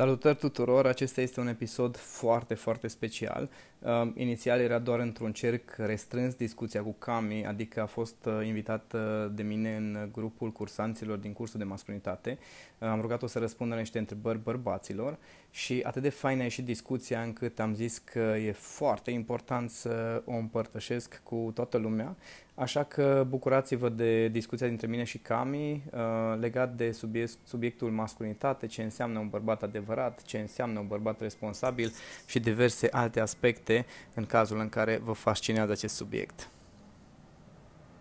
[0.00, 0.86] Salutări tuturor!
[0.86, 3.50] Acesta este un episod foarte, foarte special.
[3.78, 8.92] Uh, inițial era doar într-un cerc restrâns discuția cu Cami, adică a fost uh, invitat
[8.94, 9.00] uh,
[9.32, 12.38] de mine în grupul cursanților din cursul de masculinitate.
[12.78, 15.18] Uh, am rugat-o să răspundă la niște întrebări bărbaților
[15.50, 20.22] și atât de faină a ieșit discuția încât am zis că e foarte important să
[20.24, 22.16] o împărtășesc cu toată lumea.
[22.60, 26.00] Așa că bucurați-vă de discuția dintre mine și Cami uh,
[26.40, 31.92] legat de subiect, subiectul masculinitate, ce înseamnă un bărbat adevărat, ce înseamnă un bărbat responsabil
[32.26, 36.48] și diverse alte aspecte în cazul în care vă fascinează acest subiect.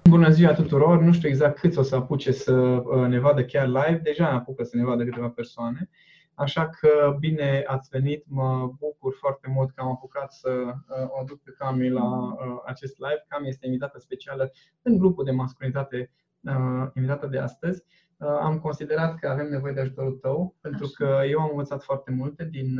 [0.04, 1.02] Bună ziua tuturor!
[1.02, 4.36] Nu știu exact cât o să apuce să uh, ne vadă chiar live, deja ne
[4.36, 5.90] apucă să ne vadă câteva persoane.
[6.40, 11.20] Așa că bine ați venit, mă bucur foarte mult că am apucat să uh, o
[11.20, 13.26] aduc pe Cami la uh, acest live.
[13.28, 17.84] Cami este invitată specială în grupul de masculinitate uh, invitată de astăzi.
[18.18, 22.46] Am considerat că avem nevoie de ajutorul tău, pentru că eu am învățat foarte multe
[22.46, 22.80] din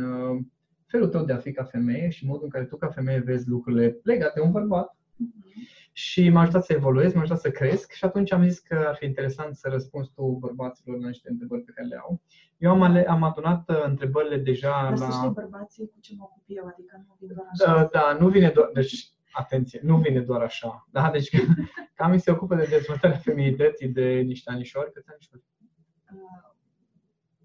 [0.86, 3.48] felul tău de a fi ca femeie și modul în care tu ca femeie vezi
[3.48, 4.96] lucrurile legate de un bărbat.
[4.96, 8.84] Uh-huh și m-a ajutat să evoluez, m-a ajutat să cresc și atunci am zis că
[8.88, 12.22] ar fi interesant să răspunzi tu bărbaților la niște întrebări pe care le au.
[12.60, 14.98] Eu am, ale, am adunat uh, întrebările deja Dar la...
[14.98, 17.72] Dar să știi bărbații cu ce mă ocup eu, adică nu vine doar așa.
[17.72, 18.70] Da, da, nu vine doar...
[18.72, 20.88] Deci, atenție, nu vine doar așa.
[20.90, 21.10] Da?
[21.10, 21.30] Deci
[21.98, 24.92] cam se ocupă de dezvoltarea feminității de niște anișori.
[24.92, 25.42] Câți anișori?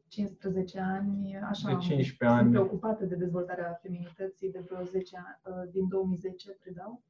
[0.07, 2.50] 15 ani, așa, de 15 sunt ani.
[2.50, 7.03] preocupată de dezvoltarea feminității de vreo 10 ani, uh, din 2010 predau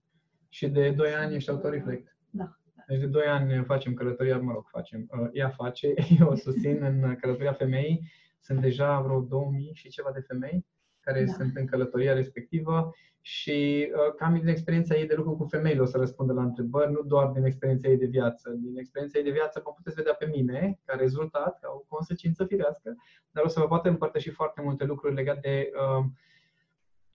[0.50, 2.18] și de 2 ani ești autoreflect.
[2.30, 2.60] Da.
[2.88, 5.08] Deci de 2 ani facem călătoria, mă rog, facem.
[5.12, 8.12] Uh, ea face, eu o susțin în călătoria femeii.
[8.40, 10.66] Sunt deja vreo 2000 și ceva de femei
[11.00, 11.32] care da.
[11.32, 15.86] sunt în călătoria respectivă și uh, cam din experiența ei de lucru cu femeile o
[15.86, 18.50] să răspundă la întrebări, nu doar din experiența ei de viață.
[18.50, 22.46] Din experiența ei de viață mă puteți vedea pe mine ca rezultat, ca o consecință
[22.46, 22.96] firească,
[23.32, 26.06] dar o să vă poată împărtăși foarte multe lucruri legate de uh,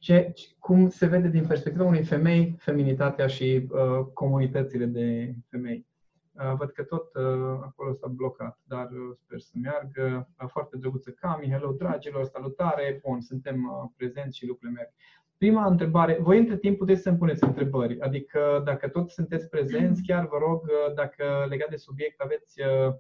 [0.01, 5.87] ce, cum se vede din perspectiva unei femei feminitatea și uh, comunitățile de femei.
[6.33, 10.29] Uh, văd că tot uh, acolo s-a blocat, dar uh, sper să meargă.
[10.43, 14.91] Uh, foarte drăguță Cami, hello dragilor, salutare, bun, suntem uh, prezenți și lucrurile merg.
[15.37, 20.27] Prima întrebare, voi între timp puteți să-mi puneți întrebări, adică dacă tot sunteți prezenți, chiar
[20.27, 22.95] vă rog, uh, dacă legat de subiect aveți uh,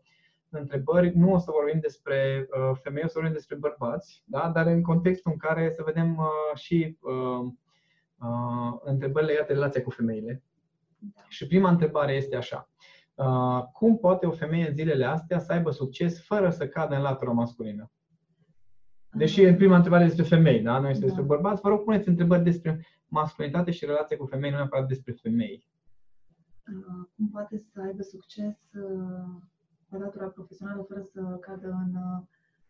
[0.51, 4.51] întrebări, nu o să vorbim despre uh, femei, o să vorbim despre bărbați, da?
[4.55, 7.53] dar în contextul în care să vedem uh, și uh,
[8.21, 10.43] uh, întrebări legate de relația cu femeile.
[10.99, 11.23] Da.
[11.29, 12.71] Și prima întrebare este așa.
[13.15, 17.03] Uh, cum poate o femeie în zilele astea să aibă succes fără să cadă în
[17.03, 17.91] latura masculină?
[19.13, 20.79] Deși în prima întrebare despre femei, da?
[20.79, 21.07] nu este da.
[21.07, 25.13] despre bărbați, vă rog puneți întrebări despre masculinitate și relația cu femei, nu neapărat despre
[25.13, 25.69] femei.
[26.67, 28.57] Uh, cum poate să aibă succes
[29.91, 32.23] uh latura profesională fără să cadă în uh,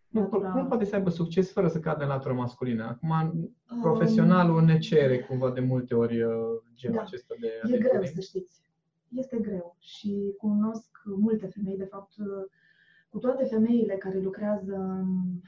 [0.09, 0.51] latura...
[0.51, 2.85] Cum poate să aibă succes fără să cadă în latura masculină?
[2.85, 6.33] Acum, um, profesionalul ne cere cumva de multe ori uh,
[6.75, 7.03] genul da.
[7.03, 8.63] acesta de E greu, să știți.
[9.09, 12.45] Este greu și cunosc multe femei, de fapt, uh,
[13.09, 15.41] cu toate femeile care lucrează în,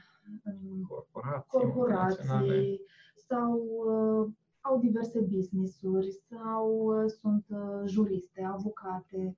[0.43, 2.81] în corporații, corporații
[3.27, 9.37] sau uh, au diverse business-uri sau uh, sunt uh, juriste, avocate,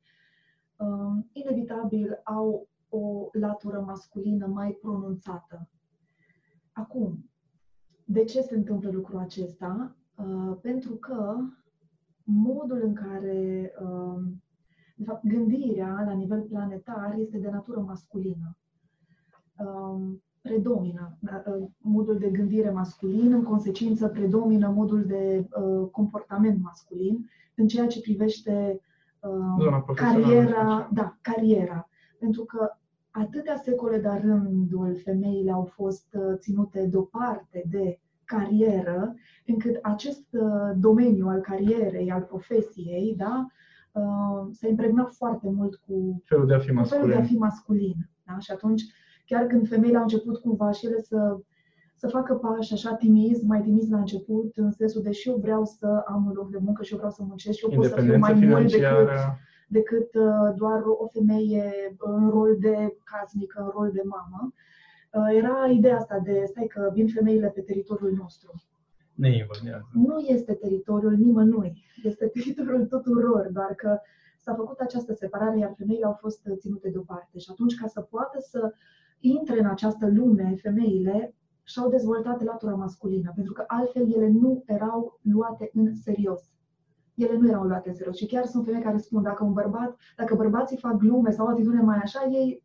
[0.78, 5.70] uh, inevitabil au o latură masculină mai pronunțată.
[6.72, 7.30] Acum,
[8.06, 9.96] de ce se întâmplă lucrul acesta?
[10.16, 11.38] Uh, pentru că
[12.24, 14.22] modul în care, uh,
[14.96, 18.58] de fapt, gândirea la nivel planetar este de natură masculină.
[19.58, 27.30] Uh, predomină uh, modul de gândire masculin, în consecință predomină modul de uh, comportament masculin
[27.56, 28.80] în ceea ce privește
[29.28, 31.90] uh, cariera, da, cariera.
[32.20, 32.70] Pentru că
[33.12, 39.16] atâtea secole de rândul femeile au fost uh, ținute deoparte de carieră,
[39.46, 43.48] încât acest uh, domeniu al carierei, al profesiei, da,
[43.92, 47.04] uh, s-a impregnat foarte mult cu felul de a fi masculin.
[47.04, 47.96] Felul de a fi masculin
[48.26, 48.40] da?
[48.40, 48.84] Și atunci,
[49.26, 51.40] chiar când femeile au început cumva și ele să
[52.06, 55.66] să facă pași așa timizi, mai timizi la început, în sensul de și eu vreau
[55.66, 58.02] să am un loc de muncă și eu vreau să muncesc și eu pot să
[58.02, 59.10] fiu mai mult decât,
[59.68, 64.54] decât uh, doar o femeie în rol de casnică, în rol de mamă.
[65.14, 68.52] Uh, era ideea asta de, stai că vin femeile pe teritoriul nostru.
[69.14, 69.90] Ne invadează.
[69.94, 74.00] Nu este teritoriul nimănui, este teritoriul tuturor, doar că
[74.40, 77.40] s-a făcut această separare, iar femeile au fost ținute deoparte.
[77.40, 78.74] Și atunci, ca să poată să
[79.20, 81.36] intre în această lume, femeile
[81.66, 86.42] și-au dezvoltat latura masculină, pentru că altfel ele nu erau luate în serios.
[87.16, 88.16] Ele nu erau luate în serios.
[88.16, 91.50] Și chiar sunt femei care spun, dacă un bărbat, dacă bărbații fac glume sau o
[91.50, 92.64] atitudine mai așa, ei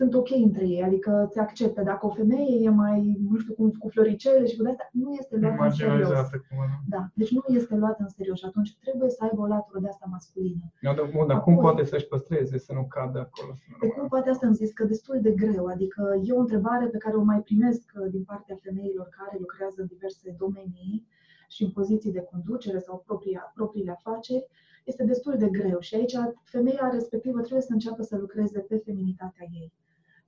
[0.00, 1.82] sunt ok între ei, adică ți acceptă.
[1.82, 5.36] Dacă o femeie e mai, nu știu cum, cu floricele și cu de nu este
[5.36, 6.08] luată în serios.
[6.48, 9.78] Cumva, da, deci nu este luată în serios și atunci trebuie să aibă o latură
[9.80, 10.64] de asta masculină.
[10.82, 13.52] Da, dar, bun, dar cum poate să-și păstreze, să nu cadă acolo?
[13.54, 16.44] Să nu de cum poate asta am zis că destul de greu, adică e o
[16.46, 21.06] întrebare pe care o mai primesc uh, din partea femeilor care lucrează în diverse domenii
[21.48, 24.46] și în poziții de conducere sau propria, propriile afaceri,
[24.84, 29.46] este destul de greu și aici femeia respectivă trebuie să înceapă să lucreze pe feminitatea
[29.60, 29.72] ei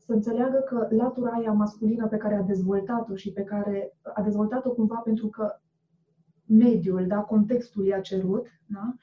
[0.07, 4.71] să înțeleagă că latura aia masculină pe care a dezvoltat-o și pe care a dezvoltat-o
[4.71, 5.61] cumva pentru că
[6.47, 8.95] mediul, da, contextul i-a cerut, da?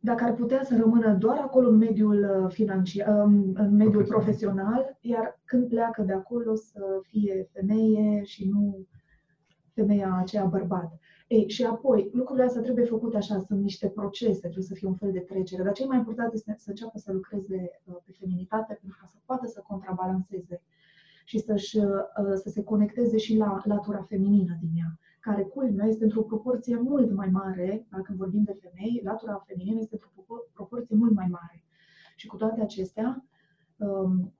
[0.00, 4.98] dacă ar putea să rămână doar acolo în mediul uh, financiar, um, în mediul profesional,
[5.00, 8.86] iar când pleacă de acolo să fie femeie și nu
[9.74, 10.98] femeia aceea bărbat.
[11.36, 14.94] Ei, și apoi, lucrurile astea trebuie făcute așa, sunt niște procese, trebuie să fie un
[14.94, 18.78] fel de trecere, dar cel mai important este să înceapă să lucreze uh, pe feminitate
[18.80, 20.62] pentru ca să poată să contrabalanceze
[21.24, 26.04] și să-și, uh, să se conecteze și la latura feminină din ea, care, culmea, este
[26.04, 31.12] într-o proporție mult mai mare, dacă vorbim de femei, latura feminină este într-o proporție mult
[31.12, 31.64] mai mare.
[32.16, 33.24] Și cu toate acestea,
[33.76, 34.34] um,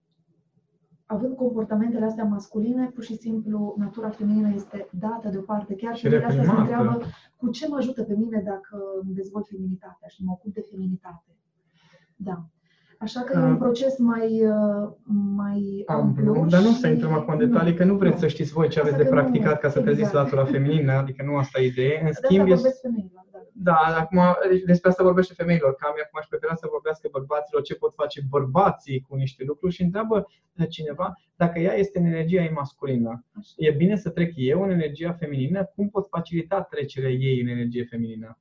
[1.15, 5.75] având comportamentele astea masculine, pur și simplu, natura feminină este dată deoparte.
[5.75, 7.01] Chiar și de asta se întreabă
[7.37, 11.37] cu ce mă ajută pe mine dacă îmi dezvolt feminitatea și mă ocup de feminitate.
[12.17, 12.45] Da.
[12.99, 14.91] Așa că e un proces mai, uh,
[15.37, 16.33] mai amplu.
[16.33, 18.21] amplu dar nu să intrăm acum în detalii, că nu vreți nu.
[18.21, 19.85] să știți voi ce aveți de practicat ca să exact.
[19.85, 22.03] treziți latura feminină, adică nu asta e idee.
[22.07, 23.20] În schimb, de asta femeilor,
[23.63, 23.73] da.
[23.89, 25.75] Da, acum deci despre asta vorbește femeilor.
[25.75, 29.83] Cam acum aș prefera să vorbească bărbaților ce pot face bărbații cu niște lucruri și
[29.83, 30.27] întreabă
[30.69, 33.25] cineva dacă ea este în energia ei masculină.
[33.33, 33.53] Așa.
[33.57, 37.85] E bine să trec eu în energia feminină, cum pot facilita trecerea ei în energie
[37.85, 38.39] feminină?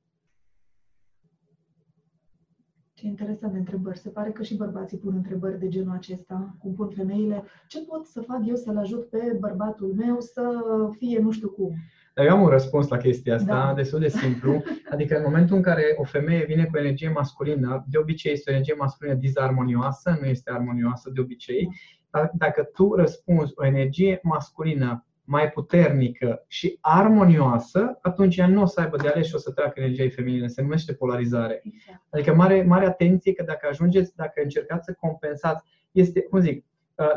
[2.94, 3.98] Ce interesant de întrebări.
[3.98, 7.44] Se pare că și bărbații pun întrebări de genul acesta, cum pun femeile.
[7.68, 10.62] Ce pot să fac eu să-l ajut pe bărbatul meu să
[10.98, 11.74] fie nu știu cum?
[12.20, 13.74] Dar eu am un răspuns la chestia asta, da.
[13.74, 14.62] destul de simplu.
[14.92, 18.52] Adică în momentul în care o femeie vine cu energie masculină, de obicei este o
[18.52, 21.68] energie masculină disarmonioasă, nu este armonioasă de obicei.
[22.32, 28.80] Dacă tu răspunzi o energie masculină mai puternică și armonioasă, atunci ea nu o să
[28.80, 30.46] aibă de ales și o să treacă energia feminină.
[30.46, 31.62] Se numește polarizare.
[31.64, 32.06] Exact.
[32.10, 36.69] Adică mare, mare atenție că dacă ajungeți, dacă încercați să compensați, este, cum zic, uh,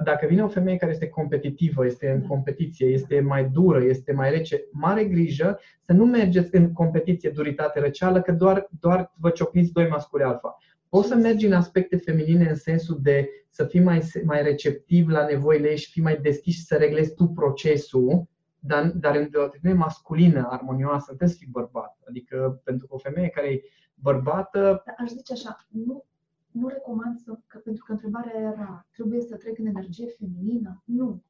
[0.04, 4.30] dacă vine o femeie care este competitivă, este în competiție, este mai dură, este mai
[4.30, 9.72] rece, mare grijă să nu mergeți în competiție, duritate, răceală, că doar, doar vă ciocniți
[9.72, 10.58] doi masculi alfa.
[10.90, 15.26] Poți să mergi în aspecte feminine în sensul de să fii mai, mai receptiv la
[15.26, 18.28] nevoile ei și fii mai deschis și să reglezi tu procesul,
[18.60, 21.98] dar, dar în o atitudine masculină, armonioasă, trebuie să fii bărbat.
[22.08, 23.62] Adică pentru o femeie care e
[23.96, 24.84] bărbată...
[24.86, 26.06] Da, aș zice așa, nu,
[26.54, 30.82] nu recomand să, că, pentru că întrebarea era, trebuie să trec în energie feminină?
[30.86, 31.24] Nu.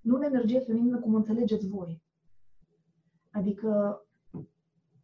[0.00, 2.02] Nu în energie feminină cum înțelegeți voi.
[3.30, 4.00] Adică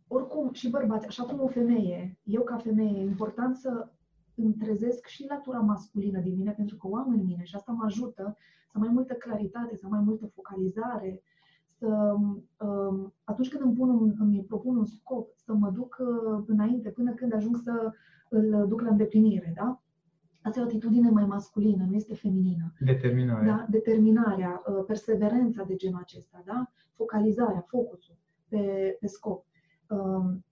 [0.08, 3.88] oricum, și bărbați, așa cum o femeie, eu ca femeie, e important să
[4.34, 7.72] îmi trezesc și latura masculină din mine, pentru că o am în mine și asta
[7.72, 8.36] mă ajută
[8.70, 11.22] să mai multă claritate, să mai multă focalizare,
[11.82, 12.14] să,
[12.66, 17.12] um, atunci când îmi, pun, îmi propun un scop, să mă duc uh, înainte, până
[17.12, 17.92] când ajung să
[18.28, 19.82] îl duc la îndeplinire, da?
[20.42, 22.72] Asta e o atitudine mai masculină, nu este feminină.
[22.80, 23.56] Determinarea.
[23.56, 23.66] Da?
[23.70, 26.70] Determinarea, uh, perseverența de genul acesta, da?
[26.92, 28.18] Focalizarea, focusul
[28.48, 29.46] pe, pe scop.
[29.88, 30.44] Um,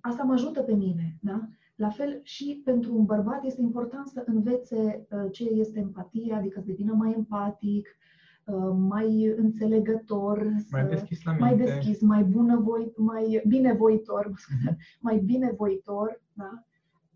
[0.00, 1.48] asta mă ajută pe mine, da?
[1.76, 6.60] La fel și pentru un bărbat este important să învețe uh, ce este empatia, adică
[6.60, 8.10] să devină mai empatic, uh,
[8.76, 11.46] mai înțelegător, mai deschis, la minte.
[11.46, 14.76] mai, deschis mai bunăvoit, mai binevoitor, mm-hmm.
[15.06, 16.64] mai binevoitor, da?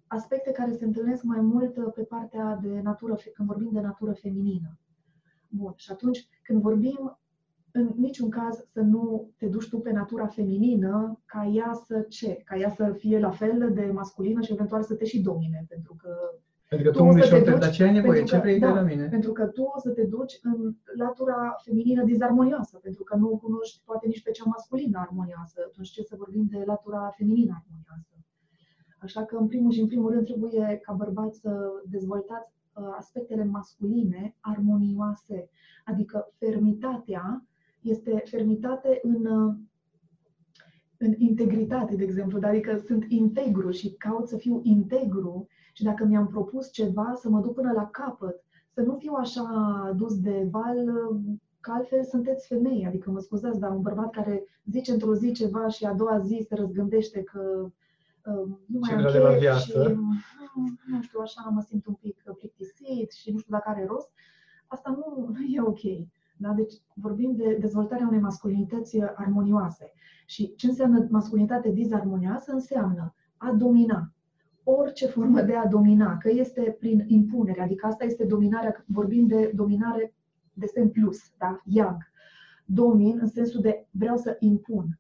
[0.07, 4.12] aspecte care se întâlnesc mai mult uh, pe partea de natură, când vorbim de natură
[4.12, 4.78] feminină.
[5.49, 7.19] Bun, și atunci când vorbim
[7.71, 12.43] în niciun caz să nu te duci tu pe natura feminină ca ea să ce?
[12.45, 15.95] Ca ea să fie la fel de masculină și eventual să te și domine, pentru
[15.95, 16.11] că
[16.76, 18.23] pentru că tu, tu o să te duci, dar ce ai nevoie?
[18.23, 19.07] Ce vrei da, de la mine?
[19.09, 23.83] Pentru că tu o să te duci în latura feminină dizarmonioasă, pentru că nu cunoști
[23.85, 25.61] poate nici pe cea masculină armonioasă.
[25.66, 28.14] Atunci ce să vorbim de latura feminină armonioasă?
[28.99, 31.50] Așa că, în primul și în primul rând, trebuie ca bărbați să
[31.90, 35.49] dezvoltați uh, aspectele masculine armonioase,
[35.85, 37.47] adică fermitatea
[37.81, 39.26] este fermitate în,
[40.97, 46.26] în integritate, de exemplu, adică sunt integru și caut să fiu integru și dacă mi-am
[46.26, 49.47] propus ceva, să mă duc până la capăt, să nu fiu așa
[49.97, 50.78] dus de val,
[51.61, 55.69] că altfel sunteți femei, adică mă scuzați, dar un bărbat care zice într-o zi ceva
[55.69, 57.40] și a doua zi se răzgândește că
[58.25, 59.83] uh, nu mai Și am de la chef viață.
[59.83, 59.93] și,
[60.54, 64.11] mm, nu știu, așa mă simt un pic plictisit și nu știu dacă are rost,
[64.66, 66.09] asta nu, nu e ok.
[66.37, 66.49] Da?
[66.52, 69.93] Deci vorbim de dezvoltarea unei masculinități armonioase.
[70.26, 72.52] Și ce înseamnă masculinitate disarmonioasă?
[72.52, 74.12] Înseamnă a domina.
[74.64, 79.52] Orice formă de a domina, că este prin impunere, adică asta este dominarea, vorbim de
[79.54, 80.14] dominare
[80.52, 81.62] de semn plus, da?
[81.64, 82.12] yang.
[82.66, 84.99] Domin în sensul de vreau să impun.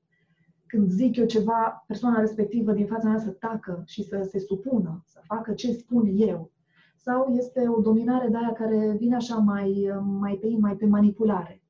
[0.66, 5.02] Când zic eu ceva, persoana respectivă din fața mea să tacă și să se supună,
[5.06, 6.50] să facă ce spun eu.
[6.96, 11.62] Sau este o dominare de aia care vine așa mai, mai pe mai pe manipulare.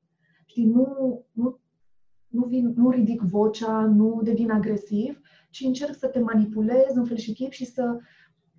[0.45, 1.59] Știi, nu, nu,
[2.27, 5.19] nu, vin, nu ridic vocea, nu devin agresiv,
[5.55, 7.97] ci încerc să te manipulez în fel și chip și să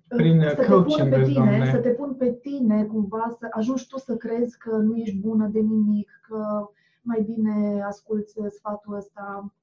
[0.07, 1.71] Prin să te coaching, pun pe vezi, tine, Doamne.
[1.71, 5.47] să te pun pe tine cumva, să ajungi tu să crezi că nu ești bună
[5.47, 6.69] de nimic, că
[7.01, 9.53] mai bine asculți sfatul ăsta,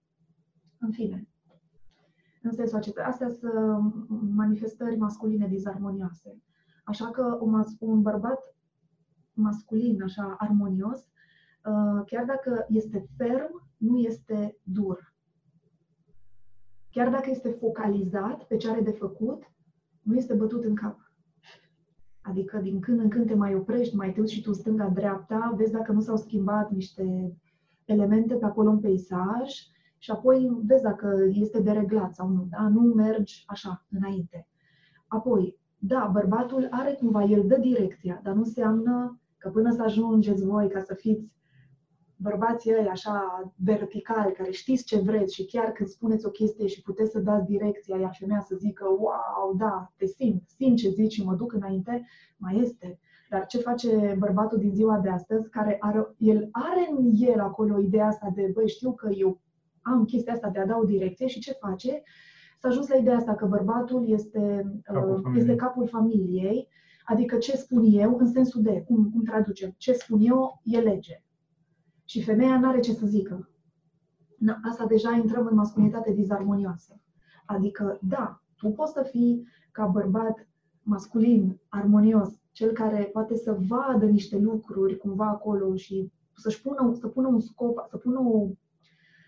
[0.79, 1.29] în fine.
[2.43, 6.43] În sensul acesta, astea sunt manifestări masculine disarmonioase.
[6.85, 8.55] Așa că un, mas- un bărbat
[9.33, 15.14] masculin, așa, armonios, uh, chiar dacă este ferm, nu este dur.
[16.95, 19.43] Chiar dacă este focalizat pe ce are de făcut,
[20.03, 20.99] nu este bătut în cap.
[22.21, 25.55] Adică din când în când te mai oprești, mai te uiți și tu în stânga-dreapta,
[25.57, 27.37] vezi dacă nu s-au schimbat niște
[27.85, 29.51] elemente pe acolo în peisaj
[29.99, 32.69] și apoi vezi dacă este dereglat sau nu, da?
[32.69, 34.49] Nu mergi așa, înainte.
[35.07, 40.45] Apoi, da, bărbatul are cumva, el dă direcția, dar nu înseamnă că până să ajungeți
[40.45, 41.33] voi ca să fiți
[42.17, 46.83] bărbații ăia așa verticali, care știți ce vreți și chiar când spuneți o chestie și
[46.83, 51.13] puteți să dați direcția, iar femeia să zică, wow, da, te simt, simt ce zici
[51.13, 52.07] și mă duc înainte,
[52.37, 52.99] mai este.
[53.31, 57.81] Dar ce face bărbatul din ziua de astăzi, care are, el are în el acolo
[57.81, 59.41] ideea asta de, băi, știu că eu
[59.83, 62.03] am chestia asta de a da o direcție și ce face?
[62.59, 65.41] S-a ajuns la ideea asta că bărbatul este, Capul uh, familiei.
[65.41, 66.69] este capul familiei,
[67.05, 71.23] adică ce spun eu, în sensul de, cum, cum traducem, ce spun eu e lege.
[72.05, 73.49] Și femeia nu are ce să zică.
[74.39, 77.01] Na, asta deja intrăm în masculinitate disarmonioasă.
[77.47, 80.49] Adică, da, tu poți să fii ca bărbat
[80.83, 87.09] masculin, armonios, cel care poate să vadă niște lucruri cumva acolo și să-și pună, să
[87.09, 88.49] pună un scop, să pună o,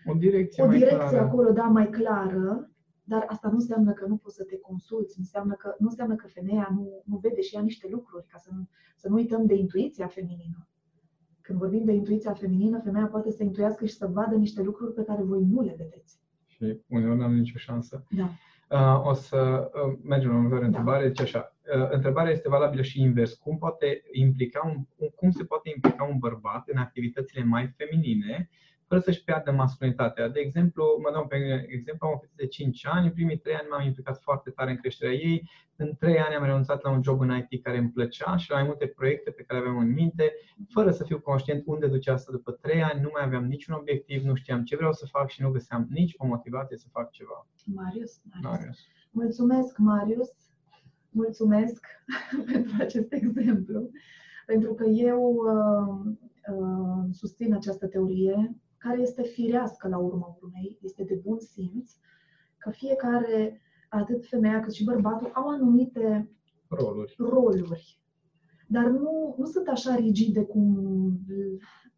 [0.05, 1.25] O direcție o mai direcție clară.
[1.25, 2.71] acolo, da, mai clară,
[3.03, 6.27] dar asta nu înseamnă că nu poți să te consulți, înseamnă că, nu înseamnă că
[6.27, 9.55] femeia nu, nu vede și ea niște lucruri, ca să nu, să nu uităm de
[9.55, 10.67] intuiția feminină.
[11.47, 15.03] Când vorbim de intuiția feminină, femeia poate să intuiască și să vadă niște lucruri pe
[15.03, 16.19] care voi nu le vedeți.
[16.45, 18.03] Și uneori n-am nicio șansă.
[18.09, 18.29] Da.
[18.69, 20.77] Uh, o să uh, mergem la următoarea Da.
[20.77, 21.07] întrebare.
[21.07, 23.33] Deci așa, uh, întrebarea este valabilă și invers.
[23.33, 28.49] Cum, poate implica un, cum se poate implica un bărbat în activitățile mai feminine
[28.87, 30.27] fără să-și piardă masculinitatea?
[30.27, 33.55] De exemplu, mă dau pe exemplu, am o fetiță de 5 ani, în primii 3
[33.55, 37.03] ani m-am implicat foarte tare în creșterea ei, în 3 ani am renunțat la un
[37.03, 39.83] job în IT care îmi plăcea și la mai multe proiecte pe care le aveam
[39.83, 40.33] în minte,
[40.69, 44.23] fără să fiu conștient unde duce asta după 3 ani, nu mai aveam niciun obiectiv,
[44.23, 47.47] nu știam ce vreau să fac și nu găseam nici o motivație să fac ceva.
[47.65, 48.21] Marius?
[48.23, 48.43] Marius.
[48.43, 48.77] Marius.
[49.11, 50.29] Mulțumesc, Marius.
[51.09, 51.85] Mulțumesc
[52.51, 53.89] pentru acest exemplu.
[54.45, 56.11] Pentru că eu uh,
[56.55, 58.55] uh, susțin această teorie,
[58.87, 61.91] care este firească la urma urmei, este de bun simț,
[62.57, 66.31] că fiecare, atât femeia cât și bărbatul, au anumite
[66.67, 67.15] Roluri.
[67.17, 67.99] roluri,
[68.67, 70.75] dar nu, nu sunt așa rigide cum,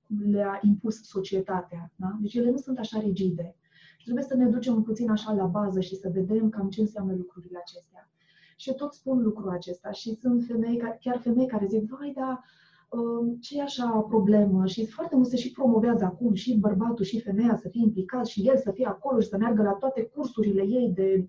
[0.08, 1.92] cum le-a impus societatea.
[1.96, 2.18] Da?
[2.22, 3.56] Deci ele nu sunt așa rigide.
[3.98, 7.14] Și trebuie să ne ducem puțin așa la bază și să vedem cam ce înseamnă
[7.16, 8.10] lucrurile acestea.
[8.56, 12.14] Și eu tot spun lucrul acesta și sunt femei, ca- chiar femei care zic, vai,
[12.16, 12.42] da,
[13.40, 14.66] ce e așa problemă?
[14.66, 18.48] Și foarte mult se și promovează acum și bărbatul și femeia să fie implicați și
[18.48, 21.28] el să fie acolo și să meargă la toate cursurile ei de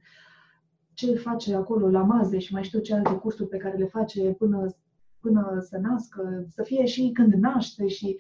[0.95, 4.35] ce face acolo la maze și mai știu ce alte cursuri pe care le face
[4.39, 4.67] până,
[5.21, 8.17] până să nască, să fie și când naște și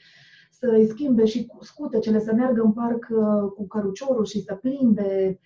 [0.50, 4.54] să îi schimbe și cu scutecele, să meargă în parc uh, cu căruciorul și să
[4.54, 5.40] plimbe.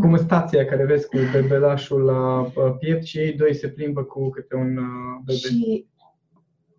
[0.00, 4.02] Cum în stația care vezi cu bebelașul la uh, piept și ei doi se plimbă
[4.02, 5.38] cu câte un uh, bebe.
[5.38, 5.86] Și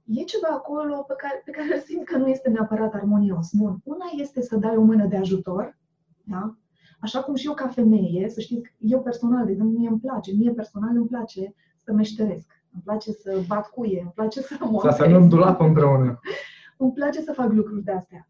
[0.06, 3.50] e ceva acolo pe care, pe care simt că nu este neapărat armonios.
[3.54, 5.78] Bun, una este să dai o mână de ajutor,
[6.24, 6.56] da?
[7.00, 10.00] Așa cum și eu ca femeie, să știți, că eu personal, de exemplu, mie îmi
[10.00, 12.52] place, mie personal îmi place să meșteresc.
[12.74, 14.96] Îmi place să bat cuie, îmi place să Să montez.
[14.96, 16.20] să nu dulap împreună.
[16.78, 18.28] Îmi place să fac lucruri de astea.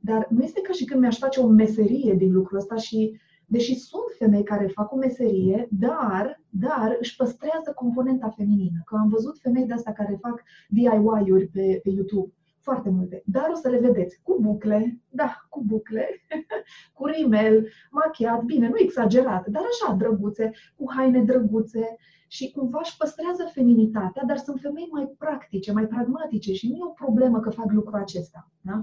[0.00, 3.20] Dar nu este ca și când mi-aș face o meserie din lucrul ăsta și,
[3.52, 8.80] deși sunt femei care fac o meserie, dar, dar își păstrează componenta feminină.
[8.84, 12.32] Că am văzut femei de astea care fac DIY-uri pe, pe YouTube.
[12.58, 16.06] foarte multe, dar o să le vedeți cu bucle, da, cu bucle,
[16.96, 21.96] cu rimel, machiat, bine, nu exagerat, dar așa drăguțe, cu haine drăguțe
[22.28, 26.84] și cumva își păstrează feminitatea, dar sunt femei mai practice, mai pragmatice și nu e
[26.84, 28.50] o problemă că fac lucrul acesta.
[28.60, 28.82] Da?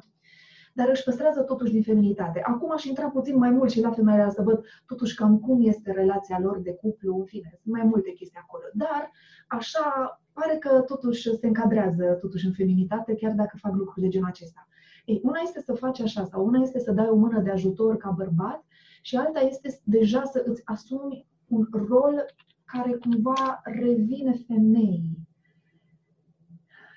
[0.73, 2.41] Dar își păstrează totuși din feminitate.
[2.43, 5.91] Acum aș intra puțin mai mult și la femeile să văd totuși cam cum este
[5.91, 8.63] relația lor de cuplu, în fine, sunt mai multe chestii acolo.
[8.73, 9.11] Dar
[9.47, 14.27] așa pare că totuși se încadrează totuși în feminitate, chiar dacă fac lucruri de genul
[14.27, 14.67] acesta.
[15.05, 17.97] Ei, una este să faci așa sau una este să dai o mână de ajutor
[17.97, 18.63] ca bărbat
[19.01, 22.25] și alta este deja să îți asumi un rol
[22.65, 25.28] care cumva revine femeii.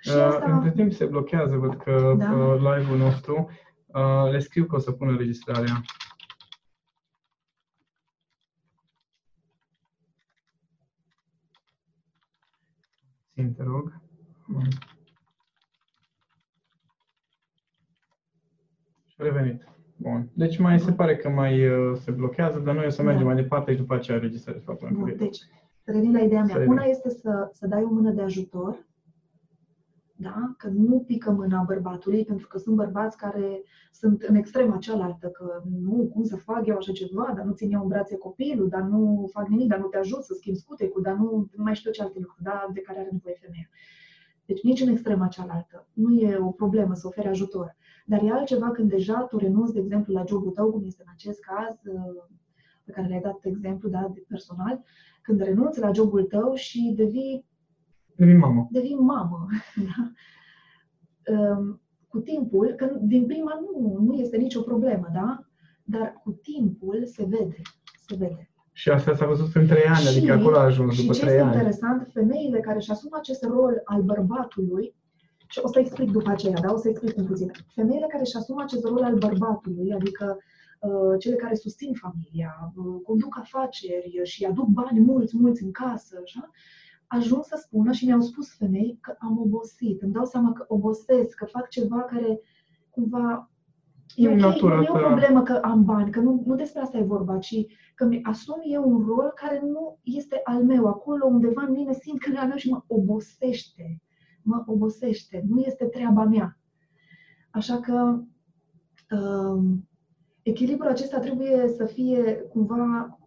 [0.02, 0.54] Și uh, asta...
[0.54, 2.32] Între timp se blochează, văd că da.
[2.32, 3.48] uh, live-ul nostru
[3.94, 5.82] Uh, le scriu că o să pun înregistrarea.
[13.32, 14.00] Țin, te rog.
[19.06, 19.66] Și a revenit.
[19.96, 20.30] Bun.
[20.34, 23.32] Deci mai se pare că mai uh, se blochează, dar noi o să mergem da.
[23.32, 25.38] mai departe și după aceea registrare faptul Bun, Deci,
[25.84, 26.64] revin la ideea mea.
[26.68, 28.86] Una este să, să dai o mână de ajutor
[30.22, 30.54] da?
[30.58, 33.62] că nu pică mâna bărbatului, pentru că sunt bărbați care
[33.92, 37.72] sunt în extrema cealaltă, că nu, cum să fac eu așa ceva, dar nu țin
[37.72, 41.02] eu în brațe copilul, dar nu fac nimic, dar nu te ajut să schimbi scutecul,
[41.02, 42.68] dar nu mai știu ce alte lucruri da?
[42.72, 43.68] de care are nevoie femeia.
[44.46, 45.86] Deci nici în extrema cealaltă.
[45.92, 47.76] Nu e o problemă să oferi ajutor.
[48.06, 51.12] Dar e altceva când deja tu renunți, de exemplu, la jobul tău, cum este în
[51.12, 52.24] acest caz, uh,
[52.84, 54.82] pe care le-ai dat exemplu, da, de personal,
[55.22, 57.44] când renunți la jobul tău și devii
[58.24, 58.68] Devin mamă.
[58.70, 59.46] Devin mamă.
[59.88, 60.12] Da?
[61.32, 65.46] Ehm, cu timpul, că din prima nu, nu este nicio problemă, da?
[65.84, 67.62] Dar cu timpul se vede.
[68.06, 68.50] Se vede.
[68.72, 71.50] Și asta s-a văzut în trei ani, și, adică acolo a ajuns după trei ani.
[71.50, 74.94] Și ce interesant, femeile care își asumă acest rol al bărbatului,
[75.48, 76.72] și o să explic după aceea, da?
[76.72, 77.50] O să explic în puțin.
[77.74, 80.36] Femeile care își asumă acest rol al bărbatului, adică
[80.80, 86.20] uh, cele care susțin familia, uh, conduc afaceri și aduc bani mulți, mulți în casă,
[86.22, 86.50] așa,
[87.16, 90.02] ajung să spună și mi-au spus femei că am obosit.
[90.02, 92.40] Îmi dau seama că obosesc, că fac ceva care
[92.90, 93.50] cumva
[94.16, 97.02] E ok, nu e o problemă că am bani, că nu, nu despre asta e
[97.02, 100.86] vorba, ci că mi asum eu un rol care nu este al meu.
[100.86, 104.02] Acolo undeva în mine simt că nu e al meu și mă obosește.
[104.42, 105.44] Mă obosește.
[105.48, 106.58] Nu este treaba mea.
[107.50, 108.20] Așa că
[109.16, 109.88] um,
[110.42, 113.18] echilibrul acesta trebuie să fie cumva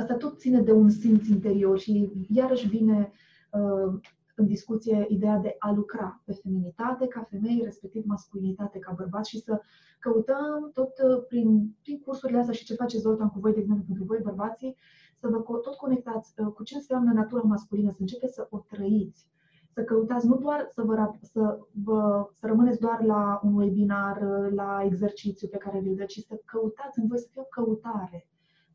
[0.00, 3.12] asta tot ține de un simț interior și iarăși vine
[3.50, 4.00] uh,
[4.34, 9.40] în discuție ideea de a lucra pe feminitate ca femei, respectiv masculinitate ca bărbat și
[9.40, 9.60] să
[9.98, 13.84] căutăm tot uh, prin, prin cursurile astea și ce face Zoltan cu voi, de exemplu,
[13.84, 14.76] pentru voi bărbații,
[15.20, 19.26] să vă tot conectați uh, cu ce înseamnă natura masculină, să începeți să o trăiți,
[19.74, 24.52] să căutați nu doar să, vă, să, vă, să rămâneți doar la un webinar, uh,
[24.54, 28.26] la exercițiu pe care vi-l dă, ci să căutați în voi să fie o căutare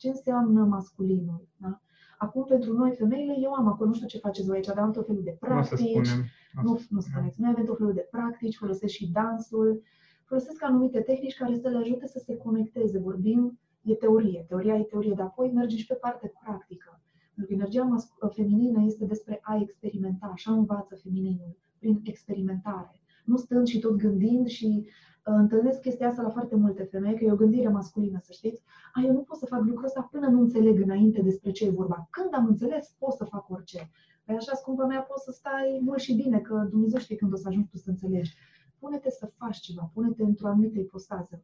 [0.04, 1.48] ce înseamnă masculinul.
[1.58, 1.82] Da?
[2.18, 4.92] Acum, pentru noi, femeile, eu am acolo, nu știu ce faceți voi aici, dar am
[4.92, 5.96] tot felul de practici.
[5.96, 6.26] Nu, spunem.
[6.64, 7.42] nu, nu spuneți.
[7.42, 9.82] Noi avem tot felul de practici, folosesc și dansul,
[10.26, 13.00] folosesc anumite tehnici care să le ajute să se conecteze.
[13.00, 17.02] Vorbim, e teorie, teoria e teorie, dar apoi merge și pe parte practică.
[17.36, 17.96] Pentru că energia
[18.30, 23.02] feminină este despre a experimenta, așa învață femininul, prin experimentare.
[23.26, 24.88] Nu stând și tot gândind și
[25.24, 28.64] întâlnesc chestia asta la foarte multe femei, că e o gândire masculină, să știți.
[28.94, 31.70] A, eu nu pot să fac lucrul ăsta până nu înțeleg înainte despre ce e
[31.70, 32.08] vorba.
[32.10, 33.90] Când am înțeles, pot să fac orice.
[34.26, 37.36] Păi așa, scumpa mea, poți să stai mult și bine, că Dumnezeu știe când o
[37.36, 38.36] să ajungi tu să înțelegi.
[38.80, 41.44] Pune-te să faci ceva, pune-te într-o anumită ipostază.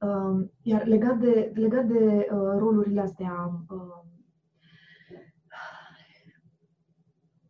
[0.00, 4.02] Um, iar legat de, legat de uh, rolurile astea uh,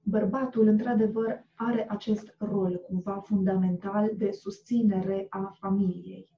[0.08, 6.28] bărbatul, într-adevăr, are acest rol cumva fundamental de susținere a familiei.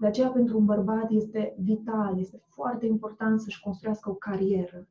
[0.00, 4.88] De aceea, pentru un bărbat este vital, este foarte important să-și construiască o carieră.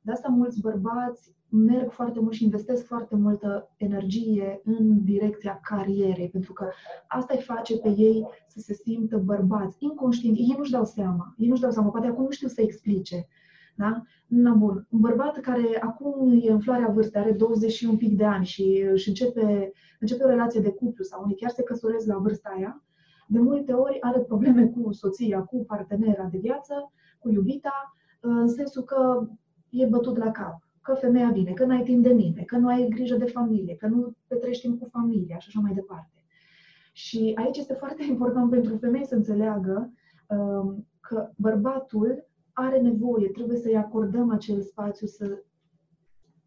[0.00, 6.28] De asta mulți bărbați merg foarte mult și investesc foarte multă energie în direcția carierei,
[6.28, 6.68] pentru că
[7.08, 10.36] asta îi face pe ei să se simtă bărbați, inconștient.
[10.36, 13.28] Ei nu-și dau seama, ei nu-și dau seama, poate acum nu știu să explice,
[13.80, 14.02] da?
[14.26, 14.86] No, bun.
[14.90, 18.44] Un bărbat care acum e în floarea vârstei, are 20 și un pic de ani
[18.44, 22.52] și își începe, începe o relație de cuplu sau unii chiar se căsătoresc la vârsta
[22.56, 22.84] aia,
[23.26, 28.82] de multe ori are probleme cu soția, cu partenera de viață, cu iubita, în sensul
[28.82, 29.28] că
[29.68, 32.88] e bătut la cap, că femeia vine, că n-ai timp de mine, că nu ai
[32.88, 36.24] grijă de familie, că nu petrești timp cu familia și așa mai departe.
[36.92, 39.92] Și aici este foarte important pentru femei să înțeleagă
[40.28, 42.29] um, că bărbatul
[42.60, 45.42] are nevoie, trebuie să-i acordăm acel spațiu să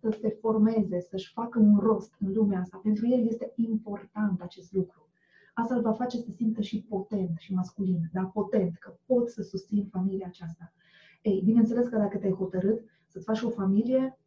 [0.03, 2.79] să se formeze, să-și facă un rost în lumea asta.
[2.83, 5.07] Pentru el este important acest lucru.
[5.53, 9.29] Asta îl va face să se simtă și potent și masculin, dar potent, că pot
[9.29, 10.73] să susțin familia aceasta.
[11.21, 14.17] Ei, bineînțeles că dacă te-ai hotărât să-ți faci o familie,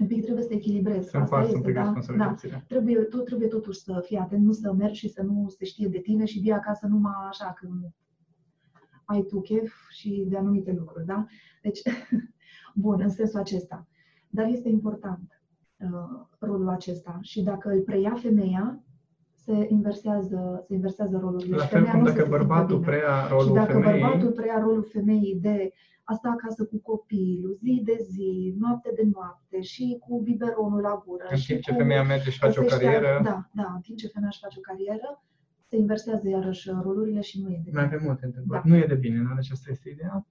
[0.00, 1.08] un pic trebuie să te echilibrezi.
[1.08, 1.92] Să Asta este, da?
[2.16, 2.36] da.
[2.66, 5.88] Trebuie, tu trebuie totuși să fii atent, nu să mergi și să nu se știe
[5.88, 7.92] de tine și vii acasă numai așa când
[9.12, 11.26] ai tu chef și de anumite lucruri, da?
[11.62, 11.80] Deci,
[12.84, 13.86] bun, în sensul acesta.
[14.30, 15.42] Dar este important
[15.78, 18.82] uh, rolul acesta și dacă îl preia femeia,
[19.34, 21.56] se inversează, se inversează rolurile.
[21.56, 24.00] La fel cum dacă bărbatul preia rolul și dacă femeii...
[24.00, 25.72] bărbatul preia rolul femeii de
[26.04, 31.02] a sta acasă cu copilul, zi de zi, noapte de noapte și cu biberonul la
[31.06, 31.24] gură.
[31.30, 33.20] În timp ce femeia merge și face o carieră.
[33.22, 35.22] Da, da, în timp ce femeia își face o carieră,
[35.72, 37.80] se inversează iarăși rolurile și nu e de bine.
[37.80, 38.62] Mai avem multe întrebări.
[38.62, 38.68] Da.
[38.68, 39.34] Nu e de bine, nu?
[39.36, 40.26] Aceasta este ideea.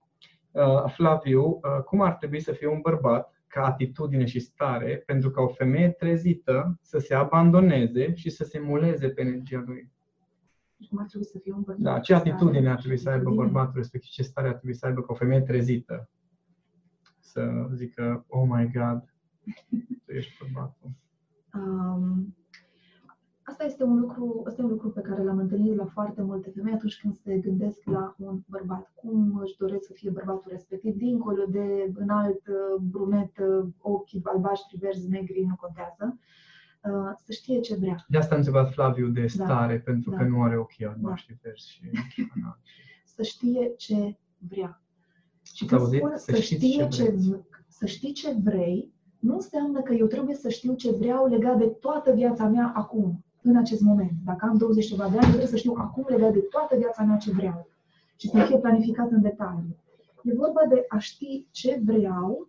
[0.51, 5.31] Uh, Flaviu, uh, cum ar trebui să fie un bărbat ca atitudine și stare pentru
[5.31, 9.91] ca o femeie trezită să se abandoneze și să se muleze pe energia lui.
[10.89, 11.83] Cum ar trebui să fie un bărbat?
[11.83, 15.01] Da, ce atitudine ar trebui să aibă bărbatul respectiv, ce stare ar trebui să aibă
[15.01, 16.09] ca o femeie trezită.
[17.19, 19.13] Să zică, oh my God,
[20.05, 20.91] tu ești bărbatul.
[21.53, 22.35] Um,
[23.51, 26.51] Asta este un lucru, asta e un lucru pe care l-am întâlnit la foarte multe
[26.55, 28.91] femei atunci când se gândesc la un bărbat.
[28.95, 32.41] Cum își doresc să fie bărbatul respectiv, dincolo de înalt,
[32.81, 33.31] brunet,
[33.81, 36.19] ochi albaștri, verzi, negri, nu contează.
[36.83, 38.05] Uh, să știe ce vrea.
[38.07, 39.27] De asta am întrebat Flaviu de da.
[39.27, 40.17] stare, da, pentru da.
[40.17, 41.39] că nu are ochii albaștri, da.
[41.43, 41.81] verzi și
[43.15, 44.81] Să știe ce vrea.
[45.55, 47.17] Și când spun să, să știe ce,
[47.67, 51.65] să știi ce vrei, nu înseamnă că eu trebuie să știu ce vreau legat de
[51.65, 54.11] toată viața mea acum în acest moment.
[54.25, 57.17] Dacă am 20 ceva de ani, trebuie să știu acum legat de toată viața mea
[57.17, 57.67] ce vreau
[58.15, 59.75] și să fie planificat în detaliu.
[60.23, 62.47] E vorba de a ști ce vreau,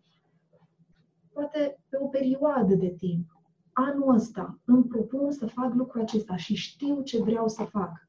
[1.33, 3.41] poate pe o perioadă de timp.
[3.73, 8.09] Anul ăsta îmi propun să fac lucrul acesta și știu ce vreau să fac.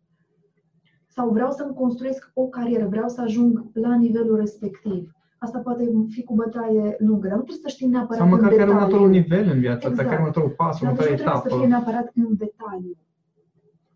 [1.07, 5.11] Sau vreau să-mi construiesc o carieră, vreau să ajung la nivelul respectiv
[5.43, 8.69] Asta poate fi cu bătaie lungă, dar nu trebuie să știm neapărat Sau măcar care
[8.69, 10.09] următorul nivel în viață, exact.
[10.09, 11.33] care următorul pas, dar următoarea etapă.
[11.33, 12.95] Nu trebuie să fie neapărat în detaliu.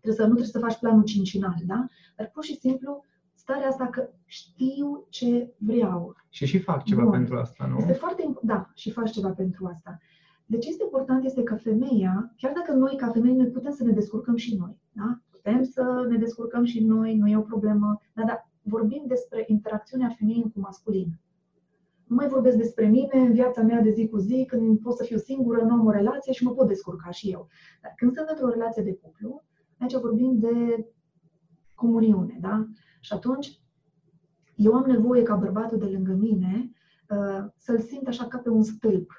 [0.00, 1.86] Trebuie să, nu trebuie să faci planul cincinal, da?
[2.16, 6.16] Dar pur și simplu starea asta că știu ce vreau.
[6.28, 7.10] Și și fac ceva Bun.
[7.10, 7.76] pentru asta, nu?
[7.78, 9.98] Este foarte Da, și faci ceva pentru asta.
[10.46, 13.92] Deci este important este că femeia, chiar dacă noi ca femei noi putem să ne
[13.92, 15.20] descurcăm și noi, da?
[15.30, 20.14] Putem să ne descurcăm și noi, nu e o problemă, da, dar vorbim despre interacțiunea
[20.18, 21.18] femeii cu masculin.
[22.08, 25.04] Nu mai vorbesc despre mine în viața mea de zi cu zi, când pot să
[25.04, 27.48] fiu singură, nu am o relație și mă pot descurca și eu.
[27.82, 29.44] Dar când sunt într-o relație de cuplu,
[29.78, 30.86] aici vorbim de
[31.74, 32.66] comuniune, da?
[33.00, 33.60] Și atunci
[34.54, 36.70] eu am nevoie ca bărbatul de lângă mine
[37.10, 39.12] uh, să-l simt așa ca pe un stâlp.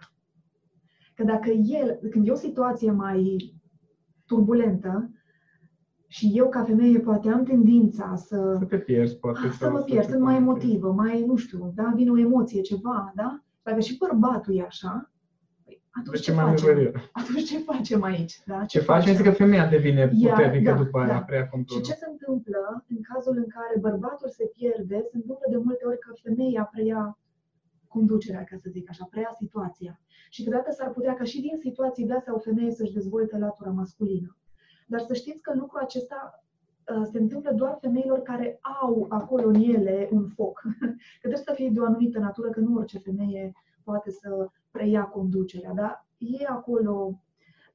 [1.15, 3.53] Că dacă el, când e o situație mai
[4.25, 5.11] turbulentă,
[6.11, 8.55] și eu, ca femeie, poate am tendința să...
[8.59, 9.39] Să te pierzi, poate.
[9.43, 13.11] Ah, să mă pierd, sunt mai emotivă, mai, nu știu, da, vine o emoție, ceva,
[13.15, 13.43] da?
[13.63, 15.11] Dacă și bărbatul e așa,
[15.63, 17.09] păi, atunci ce, ce facem?
[17.11, 18.41] Atunci ce facem aici?
[18.45, 18.65] Da?
[18.65, 19.11] Ce, ce facem?
[19.11, 21.19] Este că femeia devine puternică da, după aia, da.
[21.19, 21.83] prea controlul.
[21.83, 24.95] Și ce se întâmplă în cazul în care bărbatul se pierde?
[25.11, 27.17] Se întâmplă de multe ori că femeia preia
[27.87, 29.99] conducerea, ca să zic așa, preia situația.
[30.29, 33.69] Și câteodată s-ar putea ca și din situații de astea o femeie să-și dezvolte latura
[33.69, 34.37] masculină.
[34.89, 36.43] Dar să știți că lucrul acesta
[36.95, 40.61] uh, se întâmplă doar femeilor care au acolo în ele un foc.
[41.21, 45.03] Că trebuie să fie de o anumită natură, că nu orice femeie poate să preia
[45.03, 47.19] conducerea, dar e acolo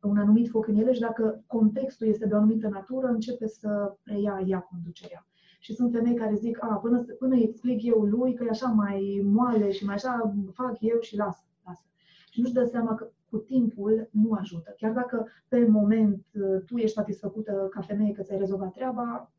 [0.03, 3.97] un anumit foc în ele și dacă contextul este de o anumită natură, începe să
[4.03, 5.27] preia ea conducerea.
[5.61, 8.67] Și sunt femei care zic, a, până, până îi explic eu lui că e așa
[8.67, 11.85] mai moale și mai așa fac eu și lasă, lasă.
[12.31, 14.75] Și nu-și dă seama că cu timpul nu ajută.
[14.77, 19.33] Chiar dacă pe moment uh, tu ești satisfăcută ca femeie că ți-ai rezolvat treaba,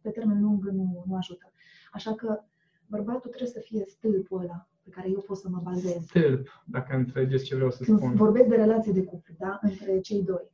[0.00, 1.52] pe termen lung nu, nu ajută.
[1.92, 2.40] Așa că
[2.86, 6.02] bărbatul trebuie să fie stâlpul ăla pe care eu pot să mă bazez.
[6.02, 8.14] Stâlp, dacă înțelegeți ce vreau să Când spun.
[8.14, 9.58] vorbesc de relație de cuplu, da?
[9.62, 10.50] Între cei doi.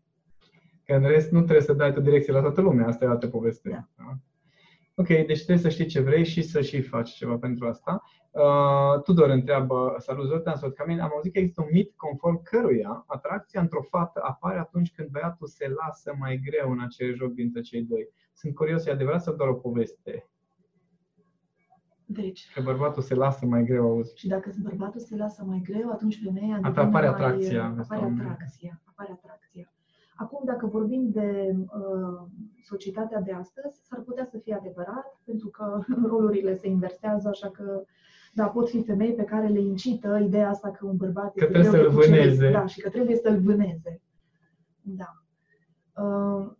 [0.84, 3.26] Că în rest nu trebuie să dai o direcție la toată lumea, asta e altă
[3.28, 3.68] poveste.
[3.68, 3.88] Da.
[3.96, 4.18] Da?
[4.94, 8.02] Ok, deci trebuie să știi ce vrei și să și faci ceva pentru asta.
[8.30, 13.04] Uh, Tudor întreabă, salut Zoltan, salut Camin, am auzit că există un mit conform căruia
[13.06, 17.60] atracția într-o fată apare atunci când băiatul se lasă mai greu în acel joc dintre
[17.60, 18.08] cei doi.
[18.32, 20.26] Sunt curios, e adevărat sau doar o poveste?
[22.04, 22.50] Deci.
[22.54, 24.18] Că bărbatul se lasă mai greu, auzi.
[24.18, 27.74] Și dacă bărbatul se lasă mai greu, atunci femeia apare mai, atracția.
[27.78, 28.80] Apare atracția.
[28.84, 29.72] Apare atracția.
[30.16, 32.28] Acum, dacă vorbim de uh,
[32.64, 37.84] societatea de astăzi, s-ar putea să fie adevărat, pentru că rolurile se inversează, așa că
[38.34, 41.64] Da, pot fi femei pe care le incită ideea asta că un bărbat că trebuie
[41.64, 42.50] să-l vâneze.
[42.50, 44.00] Da, și că trebuie să-l vâneze.
[44.80, 45.22] Da.
[46.02, 46.50] Uh,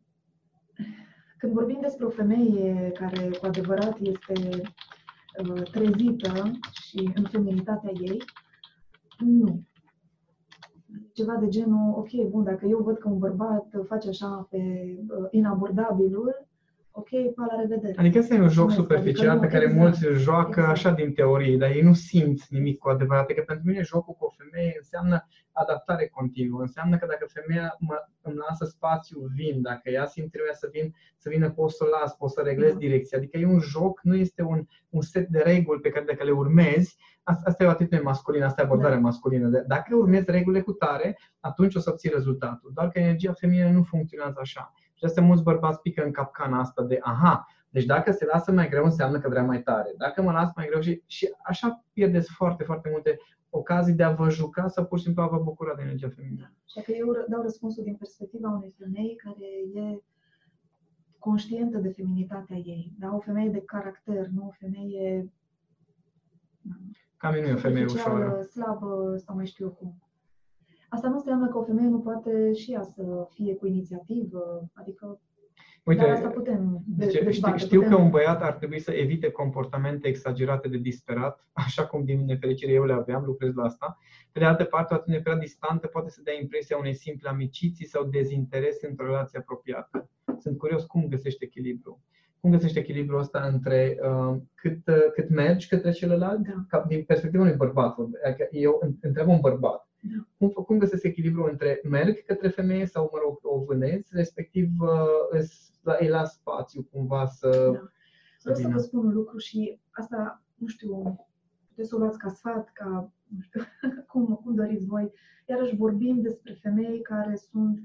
[1.38, 4.62] când vorbim despre o femeie care cu adevărat este
[5.45, 8.25] uh, trezită și în feminitatea ei,
[9.19, 9.62] nu.
[11.12, 15.27] Ceva de genul, ok, bun, dacă eu văd că un bărbat face așa pe uh,
[15.31, 16.46] inabordabilul,
[16.92, 17.94] ok, pa, la revedere.
[17.96, 20.70] Adică ăsta e un joc superficial adică pe care exact, mulți îl joacă exact.
[20.70, 23.22] așa din teorie, dar ei nu simt nimic cu adevărat.
[23.22, 26.61] Adică pentru mine jocul cu o femeie înseamnă adaptare continuă.
[26.61, 29.62] Înseamnă că dacă femeia mă, îmi lasă spațiu, vin.
[29.62, 32.72] Dacă ea simte nevoia să vin, să vină, pot să o las, pot să reglez
[32.72, 32.78] da.
[32.78, 33.18] direcția.
[33.18, 36.31] Adică e un joc, nu este un, un set de reguli pe care dacă le
[36.31, 39.02] urmezi, asta, asta e o atitudine masculină, asta e abordarea da.
[39.02, 39.48] masculină.
[39.66, 42.70] Dacă urmezi regulile cu tare, atunci o să obții rezultatul.
[42.74, 44.72] Doar că energia feminină nu funcționează așa.
[45.03, 48.69] Și asta mulți bărbați pică în capcana asta de, aha, deci dacă se lasă mai
[48.69, 49.95] greu înseamnă că vrea mai tare.
[49.97, 53.19] Dacă mă las mai greu și, și așa pierdeți foarte, foarte multe
[53.51, 56.53] ocazii de a vă juca sau pur și simplu a vă bucura de energia feminină.
[56.67, 59.99] Și că eu dau răspunsul din perspectiva unei femei care e
[61.19, 62.93] conștientă de feminitatea ei.
[62.99, 63.15] Da?
[63.15, 65.33] O femeie de caracter, nu o femeie...
[67.17, 68.43] Cam nu e o femeie ușoară.
[68.43, 70.02] Slabă sau mai știu eu cum.
[70.94, 75.20] Asta nu înseamnă că o femeie nu poate și ea să fie cu inițiativă, adică
[75.85, 77.96] Uite, dar asta putem deci, știu, știu putem...
[77.96, 82.72] că un băiat ar trebui să evite comportamente exagerate de disperat, așa cum din nefericire
[82.72, 83.98] eu le aveam, lucrez la asta.
[84.33, 87.87] Pe de altă parte, o atitudine prea distantă poate să dea impresia unei simple amiciții
[87.87, 90.09] sau dezinteres într-o relație apropiată.
[90.38, 92.02] Sunt curios cum găsești echilibru.
[92.40, 96.64] Cum găsești echilibrul ăsta între uh, cât, uh, cât mergi către celălalt, da.
[96.68, 97.98] ca, din perspectiva unui bărbat.
[97.98, 99.91] Adică eu întreb un bărbat, da.
[100.38, 105.99] Cum, cum găsesc echilibru între merg către femeie sau, mă rog, o vânez, respectiv uh,
[105.99, 107.71] îi las spațiu cumva să...
[107.73, 107.91] Da.
[108.43, 111.19] Vreau să vă spun un lucru și asta, nu știu,
[111.69, 113.61] puteți să o luați ca sfat, ca, nu știu,
[114.11, 115.12] cum, cum doriți voi.
[115.47, 117.81] Iarăși vorbim despre femei care sunt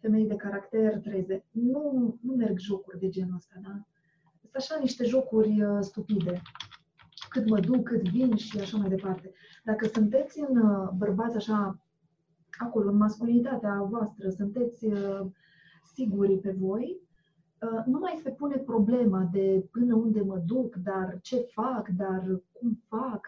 [0.00, 1.44] femei de caracter treze.
[1.50, 3.86] Nu, nu merg jocuri de genul ăsta, da?
[4.40, 6.42] Sunt așa niște jocuri uh, stupide
[7.28, 9.32] cât mă duc, cât vin și așa mai departe.
[9.64, 11.78] Dacă sunteți în uh, bărbați așa,
[12.58, 15.20] acolo, în masculinitatea voastră, sunteți uh,
[15.94, 17.00] siguri pe voi,
[17.60, 22.42] uh, nu mai se pune problema de până unde mă duc, dar ce fac, dar
[22.52, 23.20] cum fac.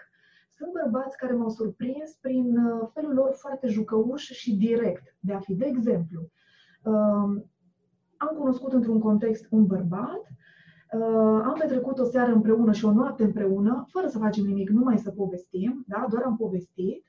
[0.57, 2.59] Sunt bărbați care m-au surprins prin
[2.93, 5.55] felul lor foarte jucăuș și direct de a fi.
[5.55, 6.31] De exemplu,
[8.17, 10.46] am cunoscut într-un context un bărbat Uh,
[11.43, 15.11] am petrecut o seară împreună și o noapte împreună, fără să facem nimic, numai să
[15.11, 16.07] povestim, da?
[16.11, 17.05] doar am povestit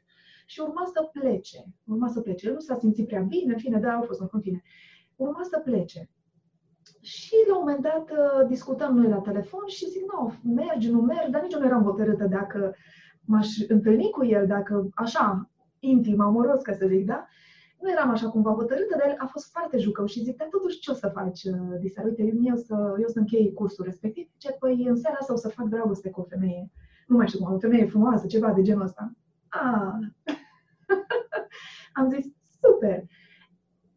[0.45, 1.65] și urma să plece.
[1.83, 2.47] Urma să plece.
[2.47, 4.61] El nu s-a simțit prea bine, în fine, da, au fost, în fine.
[5.15, 6.09] Urma să plece.
[7.01, 11.01] Și la un moment dat uh, discutăm noi la telefon și zic, nu, mergi, nu
[11.01, 12.75] mergi, dar nici eu nu eram hotărâtă dacă
[13.25, 17.25] m-aș întâlni cu el, dacă așa, intim, amoros, ca să zic, da?
[17.79, 20.91] Nu eram așa cumva hotărâtă, dar a fost foarte jucău și zic, dar totuși ce
[20.91, 22.07] o să faci, uh, diseară?
[22.07, 25.49] Uite, eu, să, eu să închei cursul respectiv, ce păi în seara asta o să
[25.49, 26.71] fac dragoste cu o femeie.
[27.07, 29.11] Nu mai știu cum, o femeie frumoasă, ceva de genul ăsta.
[29.47, 29.91] Ah.
[31.99, 32.25] Am zis,
[32.61, 33.03] super!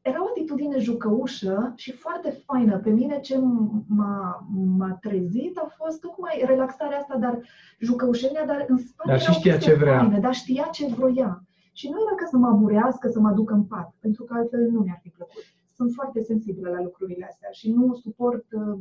[0.02, 2.78] Era o atitudine jucăușă și foarte faină.
[2.78, 3.38] Pe mine ce
[3.86, 7.38] m-a, m-a trezit a fost tocmai relaxarea asta, dar
[7.78, 9.98] jucăușenia, dar în spate dar și știa ce vrea.
[9.98, 11.44] Faină, dar știa ce vroia.
[11.72, 14.70] Și nu era ca să mă aburească, să mă aducă în pat, pentru că altfel
[14.70, 15.42] nu mi-ar fi plăcut.
[15.74, 18.78] Sunt foarte sensibilă la lucrurile astea și nu suport uh,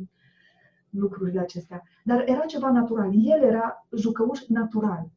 [0.90, 1.82] lucrurile acestea.
[2.04, 3.10] Dar era ceva natural.
[3.14, 5.10] El era jucăuș natural.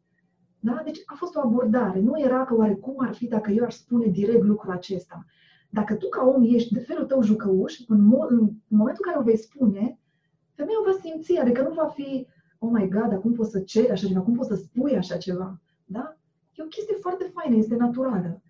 [0.59, 0.81] Da?
[0.85, 1.99] Deci a fost o abordare.
[1.99, 5.25] Nu era că oare cum ar fi dacă eu aș spune direct lucrul acesta.
[5.69, 9.17] Dacă tu ca om ești de felul tău jucăuș, în, mo- în momentul în care
[9.19, 9.99] o vei spune,
[10.53, 12.27] femeia o va simți, adică nu va fi,
[12.59, 15.17] oh my god, dar cum poți să ceri așa ceva, cum poți să spui așa
[15.17, 15.61] ceva.
[15.85, 16.17] Da?
[16.55, 18.41] E o chestie foarte faină, este naturală.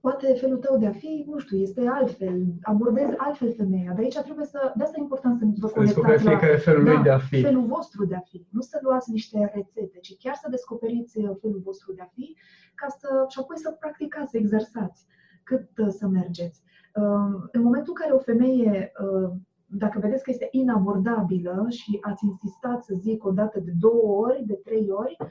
[0.00, 3.92] Poate felul tău de a fi, nu știu, este altfel, abordezi altfel femeia.
[3.92, 7.02] De aici trebuie să, de asta e important să vă conectați la felul da, lui
[7.02, 7.42] de a fi.
[7.42, 8.46] felul vostru de a fi.
[8.50, 12.36] Nu să luați niște rețete, ci chiar să descoperiți uh, felul vostru de a fi
[12.74, 15.06] ca să, și apoi să practicați, să exersați
[15.42, 16.62] cât uh, să mergeți.
[16.94, 19.30] Um, în momentul în care o femeie uh,
[19.66, 24.44] dacă vedeți că este inabordabilă și ați insistat să zic o dată de două ori,
[24.46, 25.26] de trei ori, Uh,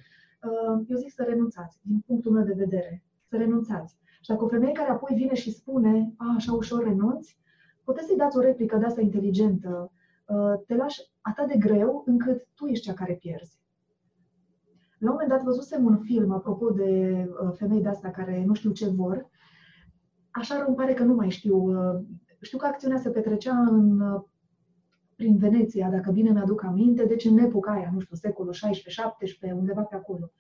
[0.87, 3.97] eu zic să renunțați, din punctul meu de vedere, să renunțați.
[4.21, 7.37] Și dacă o femeie care apoi vine și spune, a, așa ușor renunți,
[7.83, 9.91] puteți să-i dați o replică de asta inteligentă,
[10.25, 13.59] uh, te lași atât de greu încât tu ești cea care pierzi.
[14.99, 18.53] La un moment dat văzusem un film, apropo de uh, femei de asta care nu
[18.53, 19.29] știu ce vor,
[20.31, 21.73] așa îmi pare că nu mai știu.
[22.41, 24.01] Știu că acțiunea se petrecea în
[25.15, 28.53] prin Veneția, dacă bine mi-aduc aminte, deci în epoca aia, nu știu, secolul
[29.49, 30.31] 16-17, undeva pe acolo.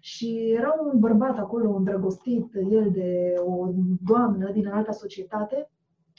[0.00, 3.68] Și era un bărbat acolo îndrăgostit, el de o
[4.02, 5.70] doamnă din alta societate,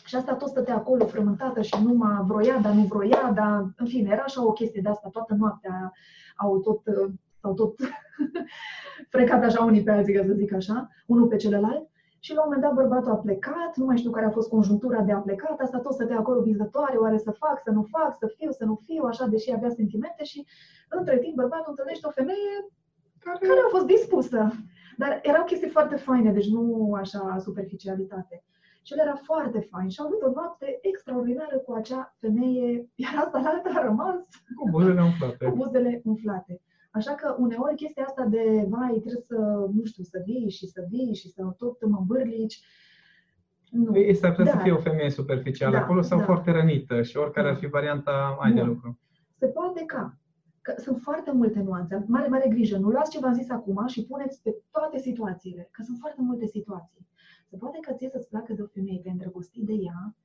[0.05, 3.85] și asta tot stătea acolo frământată și nu mă vroia, dar nu vroia, dar în
[3.85, 5.91] fine, era așa o chestie de asta, toată noaptea
[6.35, 6.81] au tot,
[7.41, 7.75] au tot
[9.13, 11.89] frecat așa unii pe alții, ca să zic așa, unul pe celălalt.
[12.25, 15.01] Și la un moment dat bărbatul a plecat, nu mai știu care a fost conjunctura
[15.01, 18.27] de a plecat, asta tot stătea acolo vizătoare, oare să fac, să nu fac, să
[18.37, 20.45] fiu, să nu fiu, așa, deși avea sentimente și
[20.89, 22.53] între timp bărbatul întâlnește o femeie
[23.19, 24.51] care, care a fost dispusă.
[24.97, 28.43] Dar erau chestii foarte faine, deci nu așa superficialitate.
[28.85, 33.13] Și el era foarte fain și a avut o noapte extraordinară cu acea femeie, iar
[33.25, 34.15] asta la alta a rămas
[34.57, 35.45] cu buzele umflate.
[35.49, 36.61] Cu buzele umflate.
[36.97, 40.85] Așa că uneori chestia asta de, vai, trebuie să, nu știu, să vii și să
[40.89, 42.59] vii și să tot mă bârlici,
[43.73, 43.97] nu.
[43.97, 44.57] Ei s-ar putea da.
[44.57, 46.23] să fie o femeie superficială da, acolo sau da.
[46.23, 47.53] foarte rănită și oricare da.
[47.53, 48.99] ar fi varianta mai de lucru.
[49.37, 50.17] Se poate ca.
[50.61, 52.05] Că sunt foarte multe nuanțe.
[52.07, 52.77] Mare, mare grijă.
[52.77, 55.69] Nu luați ce v-am zis acum și puneți pe toate situațiile.
[55.71, 57.07] Că sunt foarte multe situații.
[57.49, 60.15] Se poate ca ție să-ți placă de o femeie, te îndrăgosti de ea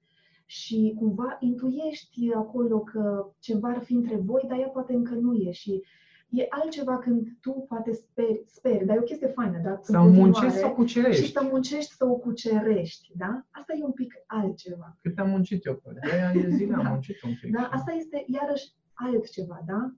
[0.47, 5.35] și cumva intuiești acolo că ceva ar fi între voi, dar ea poate încă nu
[5.35, 5.51] e.
[5.51, 5.83] Și
[6.31, 9.79] E altceva când tu poate speri, speri dar e o chestie faină, da?
[9.83, 11.25] Sau muncești sau cucerești.
[11.25, 13.47] Și să muncești să o cucerești, da?
[13.51, 14.97] Asta e un pic altceva.
[15.03, 16.79] Cât am muncit eu pe de de zile da.
[16.79, 17.53] am muncit un pic.
[17.53, 19.93] Da, asta este iarăși altceva, da?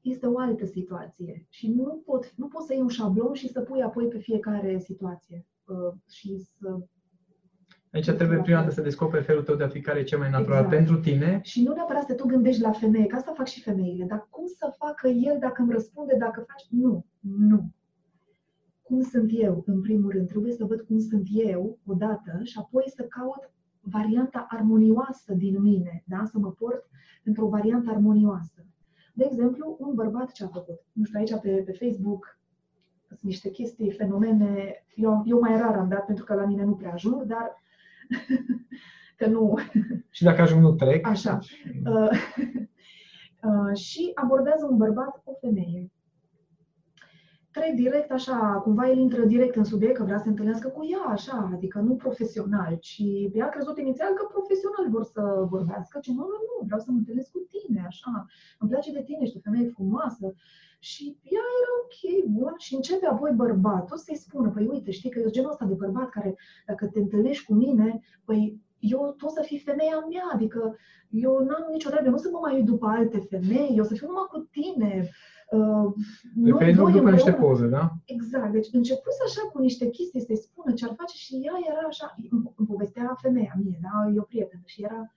[0.00, 3.60] Este o altă situație și nu, pot, nu poți să iei un șablon și să
[3.60, 6.78] pui apoi pe fiecare situație uh, și să
[7.92, 10.30] Aici trebuie prima dată să descoperi felul tău de a fi care e cel mai
[10.30, 10.76] natural exact.
[10.76, 11.40] pentru tine.
[11.42, 14.46] Și nu neapărat să tu gândești la femeie, că asta fac și femeile, dar cum
[14.46, 16.66] să facă el dacă îmi răspunde, dacă faci...
[16.70, 17.70] Nu, nu.
[18.82, 22.84] Cum sunt eu, în primul rând, trebuie să văd cum sunt eu odată și apoi
[22.96, 26.24] să caut varianta armonioasă din mine, da?
[26.24, 26.88] să mă port
[27.24, 28.66] într-o variantă armonioasă.
[29.14, 30.80] De exemplu, un bărbat ce a făcut?
[30.92, 32.38] Nu știu, aici pe, pe Facebook
[33.06, 36.74] sunt niște chestii, fenomene, eu, eu mai rar am dat pentru că la mine nu
[36.74, 37.56] prea ajung, dar
[39.18, 39.58] că nu...
[40.10, 41.06] Și dacă ajung nu trec.
[41.06, 41.38] Așa.
[41.84, 42.10] Uh,
[43.48, 45.90] uh, și abordează un bărbat o femeie.
[47.58, 50.82] Trec direct așa, cumva el intră direct în subiect că vrea să se întâlnească cu
[50.92, 55.22] ea, așa, adică nu profesional, ci ea a crezut inițial că profesional vor să
[55.54, 58.26] vorbească, ci nu, nu, nu, vreau să mă întâlnesc cu tine, așa,
[58.58, 60.26] îmi place de tine, ești o femeie frumoasă.
[60.78, 61.98] Și ea era ok,
[62.36, 65.74] bun, și începe apoi bărbatul să-i spună, păi uite, știi că eu genul ăsta de
[65.74, 70.76] bărbat care, dacă te întâlnești cu mine, păi eu tot să fii femeia mea, adică
[71.10, 74.06] eu n-am nicio treabă, nu să mă mai uit după alte femei, eu să fiu
[74.06, 74.92] numai cu tine.
[75.02, 75.37] Uh,
[76.34, 77.92] de noi, Facebook după niște poze, da?
[78.04, 81.86] Exact, deci începuse așa cu niște chestii să-i spună ce ar face și ea era
[81.86, 82.14] așa,
[82.56, 85.14] îmi povestea femeia mie, da, e o prietenă și era,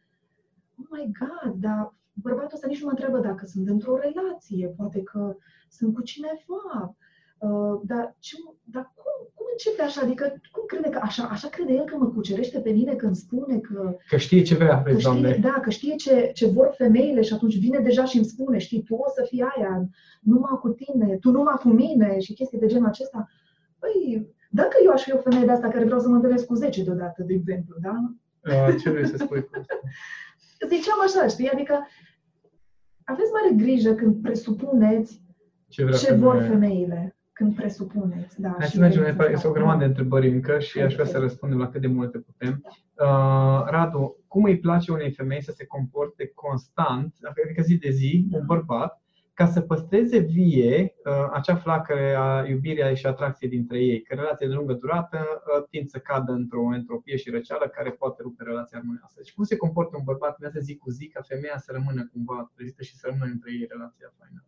[0.80, 5.04] oh my god, dar bărbatul ăsta nici nu mă întreabă dacă sunt într-o relație, poate
[5.04, 5.36] că
[5.70, 6.96] sunt cu cineva.
[7.42, 10.02] Uh, dar, ce, dar cum, cum începe așa?
[10.02, 13.58] Adică cum crede că așa, așa crede el că mă cucerește pe mine când spune
[13.58, 13.96] că...
[14.10, 17.60] Că știe ce vrea, că știe, Da, că știe ce, ce vor femeile și atunci
[17.60, 19.90] vine deja și îmi spune, știi, tu o să fii aia,
[20.22, 23.28] numai cu tine, tu numai cu mine și chestii de genul acesta.
[23.80, 26.54] Păi, dacă eu aș fi o femeie de asta care vreau să mă întâlnesc cu
[26.54, 27.96] 10 deodată, de exemplu, da?
[28.46, 29.80] Uh, ce vrei să spui cu asta?
[30.76, 31.50] Ziceam așa, știi?
[31.50, 31.88] Adică
[33.04, 35.22] aveți mare grijă când presupuneți
[35.68, 37.16] ce, vrea ce vor femeile.
[37.42, 38.56] Când presupuneți, da.
[38.58, 39.34] Hai să mergem mai departe.
[39.34, 42.18] Este o grămadă de întrebări încă și aș vrea să răspundem la cât de multe
[42.18, 42.64] putem.
[42.66, 48.28] Uh, Radu, cum îi place unei femei să se comporte constant, adică zi de zi,
[48.32, 49.02] un bărbat,
[49.34, 54.02] ca să păstreze vie uh, acea flacără a iubirii și atracției dintre ei.
[54.02, 58.22] Că relația de lungă durată uh, tind să cadă într-o entropie și răceală care poate
[58.22, 59.14] rupe relația armonioasă.
[59.18, 62.52] Deci cum se comportă un bărbat viața zi cu zi ca femeia să rămână cumva
[62.56, 64.44] trezită și să rămână între ei relația faină?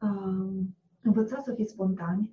[0.00, 2.32] Um, învăța să fiți spontani.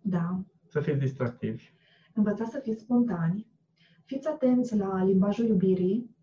[0.00, 0.44] Da.
[0.68, 1.64] Să fiți distractivi.
[2.14, 3.46] Învăța să fiți spontani.
[4.04, 6.16] Fiți atenți la limbajul iubirii,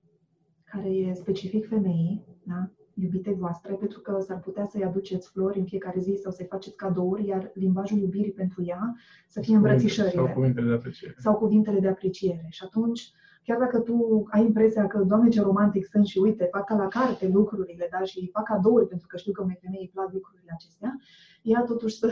[0.64, 2.72] care e specific femeii, da?
[2.94, 6.76] iubitei voastre, pentru că s-ar putea să-i aduceți flori în fiecare zi sau să-i faceți
[6.76, 8.96] cadouri, iar limbajul iubirii pentru ea
[9.28, 10.22] să fie îmbrățișările.
[10.22, 11.14] Sau cuvintele de apreciere.
[11.18, 12.48] Sau cuvintele de apreciere.
[12.50, 13.12] Și atunci,
[13.44, 16.88] chiar dacă tu ai impresia că, doamne, ce romantic sunt și uite, fac ca la
[16.88, 20.52] carte lucrurile, da, și fac cadouri pentru că știu că unei femei îi plac lucrurile
[20.54, 20.98] acestea,
[21.42, 22.10] ea totuși să,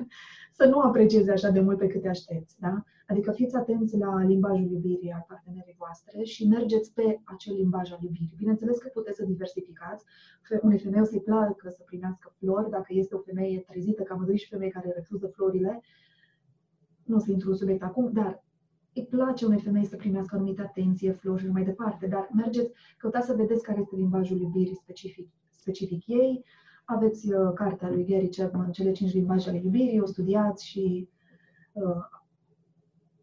[0.58, 2.84] să nu aprecieze așa de mult pe cât te aștepți, da?
[3.06, 7.98] Adică fiți atenți la limbajul iubirii al partenerii voastre și mergeți pe acel limbaj al
[8.02, 8.34] iubirii.
[8.36, 10.04] Bineînțeles că puteți să diversificați.
[10.62, 14.18] Unei femei o să-i placă să primească flori, dacă este o femeie trezită, că am
[14.18, 15.82] văzut și femei care refuză florile,
[17.04, 18.44] nu o să intru în subiect acum, dar
[18.94, 23.26] îi place unei femei să primească anumită atenție, flori și mai departe, dar mergeți, căutați
[23.26, 26.44] să vedeți care este limbajul iubirii specific, specific ei.
[26.84, 31.08] Aveți uh, cartea lui Gary Chapman, Cele cinci limbaje ale iubirii, o studiați și...
[31.72, 32.20] Uh,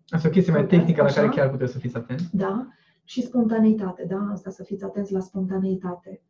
[0.09, 2.35] Asta e o chestie mai tehnică la care chiar puteți să fiți atenți.
[2.35, 2.67] Da,
[3.03, 4.29] și spontaneitate, da?
[4.31, 6.21] Asta să fiți atenți la spontaneitate.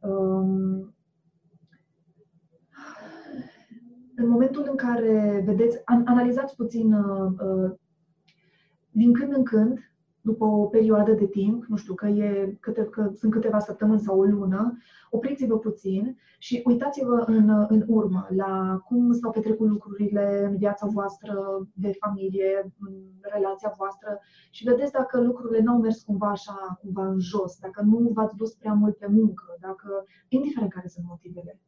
[0.00, 0.94] Um,
[4.16, 7.72] în momentul în care vedeți, an, analizați puțin uh, uh,
[8.92, 9.78] din când în când,
[10.20, 14.18] după o perioadă de timp, nu știu, că, e câte, că sunt câteva săptămâni sau
[14.18, 14.78] o lună,
[15.10, 21.34] opriți-vă puțin și uitați-vă în, în urmă la cum s-au petrecut lucrurile în viața voastră
[21.72, 24.18] de familie, în relația voastră
[24.50, 28.36] și vedeți dacă lucrurile nu au mers cumva așa, cumva în jos, dacă nu v-ați
[28.36, 31.60] dus prea mult pe muncă, dacă, indiferent care sunt motivele.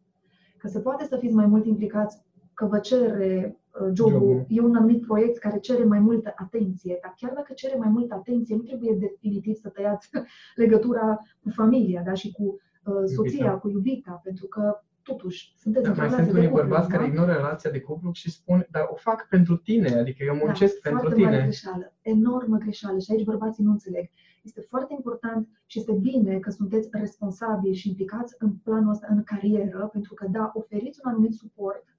[0.59, 4.61] Că se poate să fiți mai mult implicați că vă cere uh, jobul, jobul, e
[4.61, 8.57] un anumit proiect care cere mai multă atenție, dar chiar dacă cere mai multă atenție,
[8.57, 10.11] nu trebuie definitiv să tăiați
[10.63, 12.15] legătura cu familia da?
[12.15, 12.43] și cu
[12.85, 13.59] uh, soția, iubita.
[13.59, 16.97] cu iubita, pentru că totuși sunteți da, mai sunt unii bărbați da?
[16.97, 20.83] care ignoră relația de cuplu și spun, dar o fac pentru tine, adică eu muncesc
[20.83, 21.25] da, pentru tine.
[21.25, 24.11] Mare greșeală, enormă greșeală și aici bărbații nu înțeleg.
[24.43, 29.23] Este foarte important și este bine că sunteți responsabili și implicați în planul ăsta, în
[29.23, 31.94] carieră, pentru că, da, oferiți un anumit suport Uh,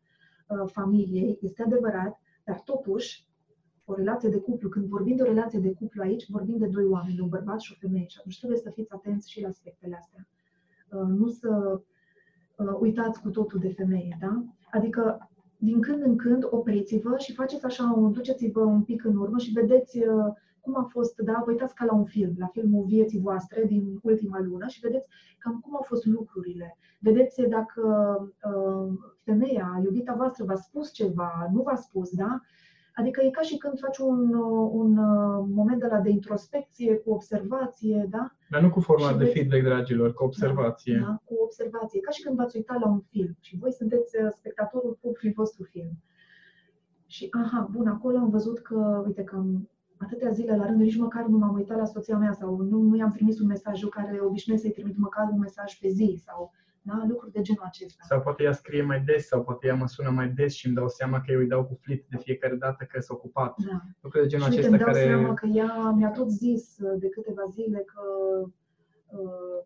[0.66, 3.28] familiei, este adevărat, dar totuși,
[3.86, 6.86] o relație de cuplu, când vorbim de o relație de cuplu aici, vorbim de doi
[6.86, 9.96] oameni, un bărbat și o femeie și atunci trebuie să fiți atenți și la aspectele
[9.96, 10.28] astea.
[10.90, 11.82] Uh, nu să
[12.58, 14.44] uh, uitați cu totul de femeie, da?
[14.72, 19.52] Adică, din când în când, opriți-vă și faceți așa, duceți-vă un pic în urmă și
[19.52, 20.00] vedeți
[20.66, 24.00] cum a fost, da, vă uitați ca la un film, la filmul vieții voastre din
[24.02, 25.08] ultima lună și vedeți
[25.38, 26.78] cam cum au fost lucrurile.
[27.00, 27.82] Vedeți dacă
[28.52, 28.94] uh,
[29.24, 32.42] femeia, iubita voastră, v-a spus ceva, nu v-a spus, da?
[32.96, 34.34] Adică e ca și când faci un,
[34.72, 38.36] un uh, moment de la de introspecție, cu observație, da?
[38.50, 40.98] Dar nu cu format de feedback, dragilor, cu observație.
[41.00, 42.00] Da, da, cu observație.
[42.00, 45.64] Ca și când v-ați uitat la un film și voi sunteți uh, spectatorul propriului vostru
[45.64, 45.92] film.
[47.08, 50.98] Și, aha, bun, acolo am văzut că, uite, că am atâtea zile la rând, nici
[50.98, 54.20] măcar nu m-am uitat la soția mea sau nu, nu i-am trimis un mesaj care
[54.22, 57.06] obișnuiesc să-i trimit măcar un mesaj pe zi sau da?
[57.08, 58.04] lucruri de genul acesta.
[58.08, 60.76] Sau poate ea scrie mai des sau poate ea mă sună mai des și îmi
[60.76, 63.56] dau seama că eu îi dau cu flit de fiecare dată că s-a ocupat.
[63.58, 63.82] Da.
[64.02, 65.06] Lucruri de genul și acesta îmi dau care...
[65.06, 68.02] seama că ea mi-a tot zis de câteva zile că
[69.06, 69.64] uh,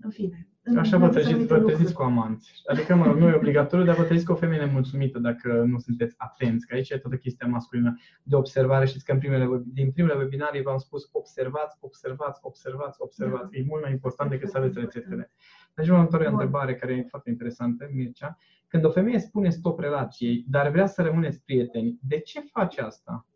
[0.00, 2.62] în fine, Așa vă treziți, vă treziți cu amanți.
[2.66, 5.78] Adică, mă rog, nu e obligatoriu, dar vă treziți cu o femeie nemulțumită dacă nu
[5.78, 6.66] sunteți atenți.
[6.66, 8.86] Că aici e toată chestia masculină de observare.
[8.86, 13.50] Știți că în primele, din primele webinarii v-am spus observați, observați, observați, observați.
[13.50, 13.58] Da.
[13.58, 15.30] E mult mai important decât să aveți rețetele.
[15.74, 18.38] Deci vă o întrebare care e foarte interesantă, Mircea.
[18.68, 23.26] Când o femeie spune stop relației, dar vrea să rămâneți prieteni, de ce face asta?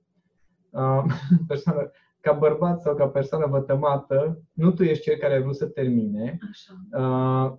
[0.71, 1.05] Uh,
[1.49, 1.91] persoană,
[2.21, 6.39] ca bărbat sau ca persoană vătămată, nu tu ești cel care a vrut să termine.
[6.51, 7.03] Așa.
[7.03, 7.59] Uh,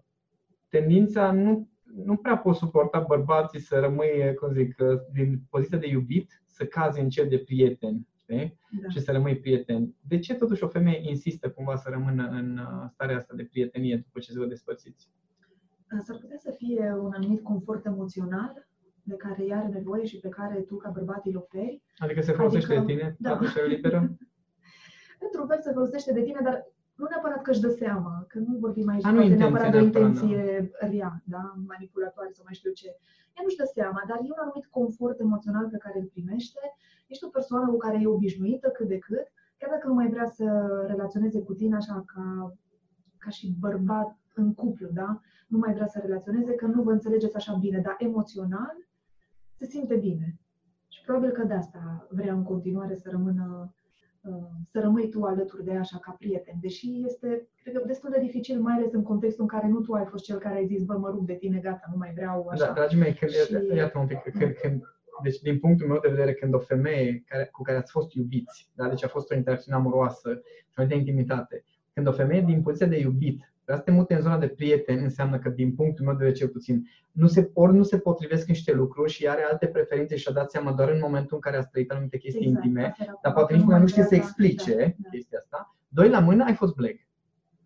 [0.69, 5.87] tendința nu, nu prea pot suporta bărbații să rămâie, cum zic, uh, din poziția de
[5.87, 8.07] iubit, să cazi în cel de prieten.
[8.15, 8.59] Știi?
[8.81, 8.89] Da.
[8.89, 9.95] Și să rămâi prieten.
[10.07, 13.95] De ce totuși o femeie insistă cumva să rămână în uh, starea asta de prietenie
[13.95, 15.09] după ce se vă despărțiți?
[15.99, 18.67] S-ar putea să fie un anumit confort emoțional
[19.03, 21.81] de care ea are nevoie și pe care tu ca bărbat îl oferi.
[21.97, 23.15] Adică se folosește adică, de tine?
[23.19, 23.39] Da.
[23.67, 24.17] liberă?
[25.25, 28.57] într-un fel se folosește de tine, dar nu neapărat că își dă seama, că nu
[28.57, 30.87] vorbim aici A, nu de neapărat de o intenție da.
[30.87, 31.53] rea, da?
[31.67, 32.87] manipulatoare sau mai știu ce.
[33.35, 36.61] Ea nu-și dă seama, dar e un anumit confort emoțional pe care îl primește.
[37.07, 39.25] Ești o persoană cu care e obișnuită cât de cât,
[39.57, 40.45] chiar dacă nu mai vrea să
[40.87, 42.55] relaționeze cu tine așa ca,
[43.17, 45.21] ca și bărbat în cuplu, da?
[45.47, 48.75] Nu mai vrea să relaționeze, că nu vă înțelegeți așa bine, dar emoțional
[49.57, 50.39] se simte bine.
[50.87, 53.73] Și probabil că de asta vrea în continuare să rămână
[54.71, 56.55] să rămâi tu alături de ea așa ca prieten.
[56.61, 59.93] Deși este, cred că, destul de dificil, mai ales în contextul în care nu tu
[59.93, 62.47] ai fost cel care ai zis, bă, mă rup de tine, gata, nu mai vreau
[62.47, 62.65] așa.
[62.65, 63.75] Da, dragii mei, când, și...
[63.75, 64.81] iată un pic, când, când,
[65.23, 68.69] deci din punctul meu de vedere, când o femeie care, cu care ați fost iubiți,
[68.73, 68.87] da?
[68.87, 71.63] deci a fost o interacțiune amoroasă și de intimitate,
[71.93, 75.03] când o femeie din poziția de iubit Vrea să te mute în zona de prieten
[75.03, 78.47] înseamnă că, din punctul meu de vedere cel puțin, nu se, ori nu se potrivesc
[78.47, 81.57] niște lucruri și are alte preferințe și a dat seama doar în momentul în care
[81.57, 85.09] a trăit anumite chestii exact, intime, dar poate nici nu știe să explice da, da.
[85.09, 85.75] chestia asta.
[85.87, 86.99] Doi, la mână ai fost bleg.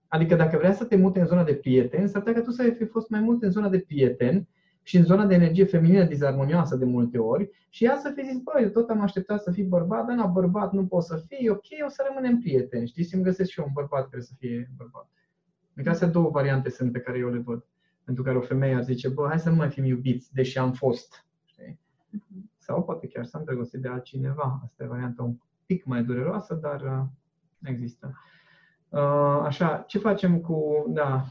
[0.08, 2.74] Adică dacă vrea să te mute în zona de prieten, s-ar putea că tu să
[2.78, 4.48] fi fost mai mult în zona de prieten
[4.84, 8.38] și în zona de energie feminină dizarmonioasă de multe ori și ea să fi zis,
[8.38, 11.50] băi, eu tot am așteptat să fii bărbat, dar na, bărbat nu pot să fii,
[11.50, 14.72] ok, o să rămânem prieteni, știi, să-mi găsesc și eu un bărbat care să fie
[14.78, 15.10] bărbat.
[15.76, 17.66] Adică astea două variante sunt pe care eu le văd.
[18.04, 20.74] Pentru care o femeie ar zice, bă, hai să nu mai fim iubiți, deși am
[20.74, 21.26] fost.
[21.46, 21.80] Știi?
[22.16, 22.56] Uh-huh.
[22.58, 24.60] Sau poate chiar să am îndrăgostit de altcineva.
[24.64, 27.04] Asta e varianta pic mai dureroasă, dar uh,
[27.64, 28.20] există.
[28.90, 31.26] Uh, așa, ce facem cu, da,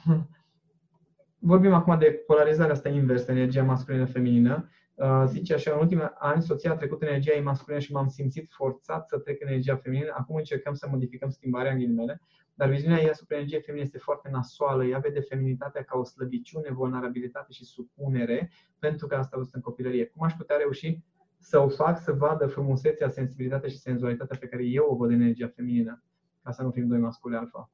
[1.38, 4.68] vorbim acum de polarizarea asta inversă, energia masculină-feminină.
[4.95, 8.53] Uh, zice așa, în ultimii ani, soția a trecut energia ei masculină și m-am simțit
[8.53, 10.14] forțat să trec în energia feminină.
[10.16, 12.20] Acum încercăm să modificăm schimbarea în ghilimele,
[12.55, 14.84] dar viziunea ei asupra energiei feminine este foarte nasoală.
[14.84, 19.61] Ea vede feminitatea ca o slăbiciune, vulnerabilitate și supunere, pentru că asta a văzut în
[19.61, 20.07] copilărie.
[20.07, 21.02] Cum aș putea reuși
[21.38, 25.20] să o fac să vadă frumusețea, sensibilitatea și senzualitatea pe care eu o văd în
[25.20, 26.02] energia feminină,
[26.42, 27.70] ca să nu fim doi masculi alfa?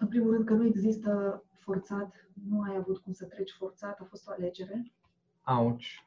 [0.00, 4.04] În primul rând că nu există forțat, nu ai avut cum să treci forțat, a
[4.04, 4.92] fost o alegere.
[5.42, 6.04] Auci.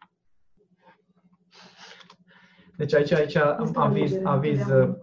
[2.77, 3.35] Deci aici, aici
[3.73, 4.59] aviz, aviz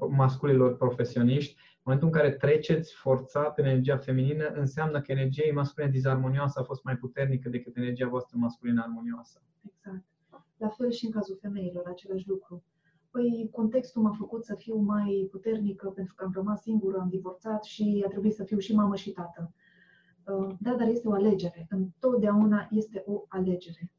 [0.09, 1.57] masculilor profesioniști.
[1.59, 6.85] În momentul în care treceți forțat energia feminină, înseamnă că energia masculină dizarmonioasă a fost
[6.85, 9.43] mai puternică decât energia voastră masculină armonioasă.
[9.67, 10.05] Exact.
[10.57, 12.65] La fel și în cazul femeilor, același lucru.
[13.11, 17.65] Păi, contextul m-a făcut să fiu mai puternică pentru că am rămas singură, am divorțat
[17.65, 19.53] și a trebuit să fiu și mamă și tată.
[20.25, 21.67] Uh, da, dar este o alegere.
[21.71, 23.91] Întotdeauna este o alegere.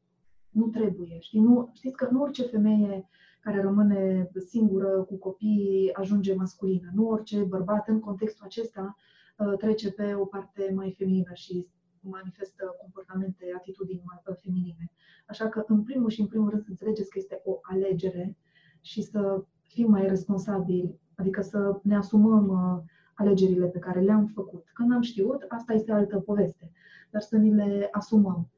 [0.50, 1.18] Nu trebuie.
[1.20, 1.40] Știi?
[1.40, 3.08] Nu, știți că nu orice femeie
[3.40, 6.90] care rămâne singură cu copii ajunge masculină.
[6.94, 8.96] Nu orice bărbat în contextul acesta
[9.38, 11.66] uh, trece pe o parte mai feminină și
[12.00, 14.90] manifestă comportamente, atitudini mai uh, feminine.
[15.26, 18.36] Așa că, în primul și în primul rând, să înțelegeți că este o alegere
[18.80, 22.82] și să fim mai responsabili, adică să ne asumăm uh,
[23.14, 24.70] alegerile pe care le-am făcut.
[24.72, 26.70] Când am știut, asta este altă poveste,
[27.10, 28.48] dar să ni le asumăm.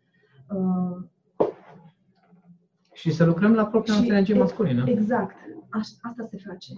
[2.93, 4.85] Uh, și să lucrăm la propria noastră energie masculină.
[4.87, 5.37] Exact.
[6.01, 6.73] asta se face.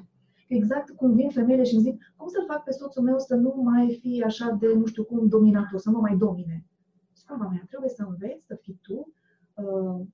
[0.48, 3.54] Exact cum vin femeile și îmi zic, cum să-l fac pe soțul meu să nu
[3.62, 6.64] mai fie așa de, nu știu cum, dominator, să nu mai domine.
[7.12, 9.12] Scava mea, trebuie să înveți să fii tu
[9.54, 10.06] uh,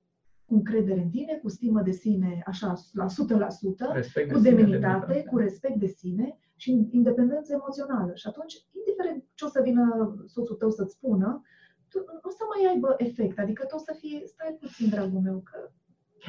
[0.45, 5.13] cu încredere în tine, cu stimă de sine, așa, la 100%, respect cu de demnitate,
[5.13, 8.11] de cu respect de sine și independență emoțională.
[8.15, 11.41] Și atunci, indiferent ce o să vină soțul tău să-ți spună,
[11.87, 13.39] tu o să mai aibă efect.
[13.39, 15.71] Adică tu o să fie, stai puțin, dragul meu, că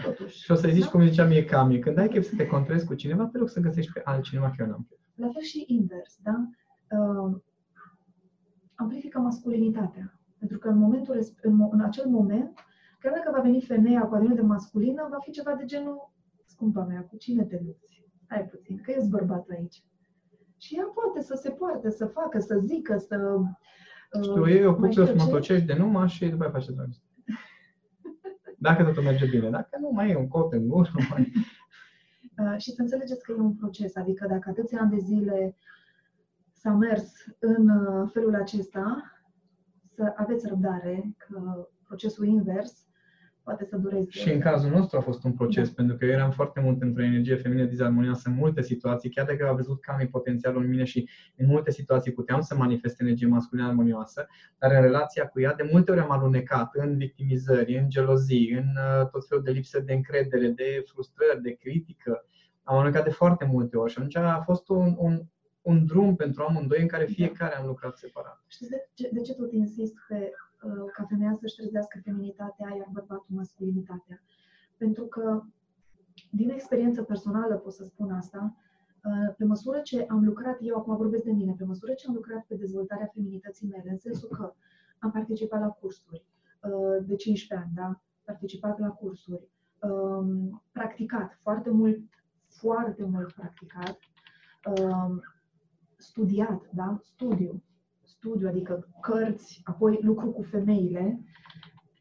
[0.05, 0.43] totuși.
[0.43, 0.91] Și o să-i zici da?
[0.91, 3.61] cum zicea mie Cami, când ai chef să te contrezi cu cineva, te rog să
[3.61, 4.99] găsești pe altcineva, că eu n-am chef.
[5.15, 6.49] La fel și invers, da?
[6.99, 7.41] Uh,
[8.75, 10.19] amplifică masculinitatea.
[10.39, 12.59] Pentru că în, momentul, în, în acel moment,
[13.01, 16.13] chiar dacă va veni femeia cu de masculină, va fi ceva de genul,
[16.45, 18.05] scumpa mea, cu cine te lupți?
[18.27, 19.83] Hai puțin, că ești bărbat aici.
[20.57, 23.17] Și ea poate să se poarte, să facă, să zică, să...
[24.13, 27.05] Uh, Știu, ei o cuplă frumătocești de numai și după aia face dragoste.
[28.63, 29.51] Dacă totul merge bine.
[29.51, 30.91] Dacă nu, mai e un cot în gură.
[31.11, 31.33] Mai...
[32.39, 33.97] Uh, și să înțelegeți că e un proces.
[33.97, 35.57] Adică dacă atâția ani de zile
[36.53, 39.13] s-a mers în uh, felul acesta,
[39.95, 42.87] să aveți răbdare că procesul invers
[43.43, 44.11] poate să dureze.
[44.11, 45.73] Și în cazul nostru a fost un proces, da.
[45.77, 49.49] pentru că eu eram foarte mult într-o energie feminină dizarmonioasă în multe situații, chiar dacă
[49.49, 53.27] am văzut că am potențialul în mine și în multe situații puteam să manifest energie
[53.27, 54.27] masculină armonioasă,
[54.59, 58.65] dar în relația cu ea de multe ori am alunecat în victimizări, în gelozii, în
[58.65, 62.25] uh, tot felul de lipsă de încredere, de frustrări, de critică.
[62.63, 65.23] Am alunecat de foarte multe ori și atunci a fost un, un,
[65.63, 68.45] un drum pentru amândoi în care fiecare am lucrat separat.
[68.47, 72.89] Știți de ce, de ce tot insist că Uh, ca femeia să-și trezească feminitatea, iar
[72.93, 74.23] bărbatul masculinitatea.
[74.77, 75.43] Pentru că,
[76.31, 78.57] din experiență personală pot să spun asta,
[79.05, 82.15] uh, pe măsură ce am lucrat, eu acum vorbesc de mine, pe măsură ce am
[82.15, 84.53] lucrat pe dezvoltarea feminității mele, în sensul că
[84.99, 86.25] am participat la cursuri
[86.63, 88.01] uh, de 15 ani, da?
[88.25, 89.49] participat la cursuri,
[89.81, 91.99] um, practicat, foarte mult,
[92.47, 93.99] foarte mult practicat,
[94.81, 95.23] um,
[95.97, 96.99] studiat, da?
[97.03, 97.63] studiu,
[98.23, 101.21] studiu, adică cărți, apoi lucru cu femeile,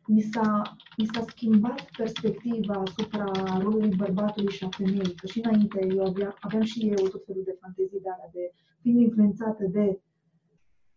[0.07, 0.61] mi s-a,
[0.97, 5.15] mi s-a schimbat perspectiva asupra rolului bărbatului și a femeii.
[5.15, 8.53] Că și înainte eu aveam, aveam și eu tot felul de fantezii de alea, de
[8.81, 9.99] fiind influențată de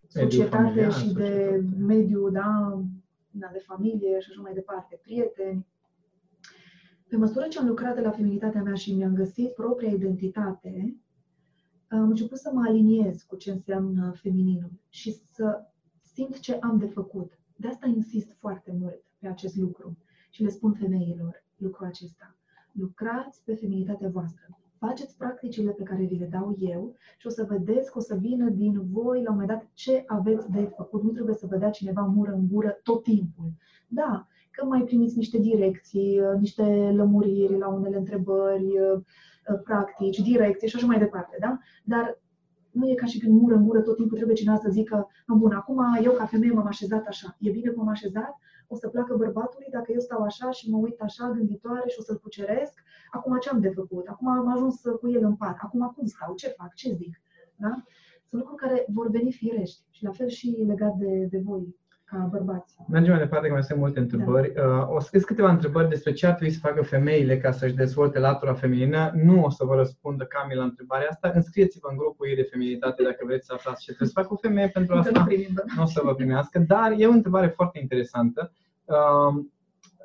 [0.09, 2.83] societate mediu și de mediu, da,
[3.31, 5.66] da, de familie și așa mai departe, prieteni.
[7.09, 10.97] Pe măsură ce am lucrat de la feminitatea mea și mi-am găsit propria identitate,
[11.89, 15.66] am început să mă aliniez cu ce înseamnă femininul și să
[16.03, 17.39] simt ce am de făcut.
[17.57, 19.97] De asta insist foarte mult pe acest lucru
[20.30, 22.37] și le spun femeilor lucrul acesta.
[22.72, 24.59] Lucrați pe feminitatea voastră.
[24.78, 28.14] Faceți practicile pe care vi le dau eu și o să vedeți că o să
[28.14, 31.03] vină din voi la un moment dat ce aveți de făcut.
[31.03, 33.53] Nu trebuie să vă dea cineva mură în gură tot timpul.
[33.89, 39.01] Da, că mai primiți niște direcții, niște lămuriri la unele întrebări, Uh,
[39.65, 41.59] practici, direcții și așa mai departe, da?
[41.85, 42.19] Dar
[42.71, 45.35] nu e ca și când mură în gură tot timpul trebuie cineva să zică, nu
[45.35, 47.37] bun, acum eu ca femeie m-am așezat așa.
[47.41, 48.35] E bine că m-am așezat?
[48.69, 52.03] O să placă bărbatului dacă eu stau așa și mă uit așa gânditoare și o
[52.03, 52.73] să-l cuceresc?
[53.11, 54.07] Acum ce am de făcut?
[54.07, 55.57] Acum am ajuns cu el în pat.
[55.63, 56.35] Acum cum stau?
[56.35, 56.75] Ce fac?
[56.75, 57.21] Ce zic?
[57.57, 57.83] Da?
[58.29, 62.29] Sunt lucruri care vor veni firești și la fel și legat de, de voi ca
[62.31, 62.75] bărbați.
[62.89, 64.53] Mergem mai departe, că mai sunt multe întrebări.
[64.53, 64.63] Da.
[64.63, 67.75] Uh, o să scrieți câteva întrebări despre ce ar trebui să facă femeile ca să-și
[67.75, 69.13] dezvolte latura feminină.
[69.15, 71.31] Nu o să vă răspundă Camila la întrebarea asta.
[71.35, 74.37] Înscrieți-vă în grupul ei de feminitate dacă vreți să aflați ce trebuie să facă o
[74.37, 75.27] femeie pentru asta.
[75.77, 78.53] Nu o să vă primească, dar e o întrebare foarte interesantă.
[78.85, 79.45] Uh,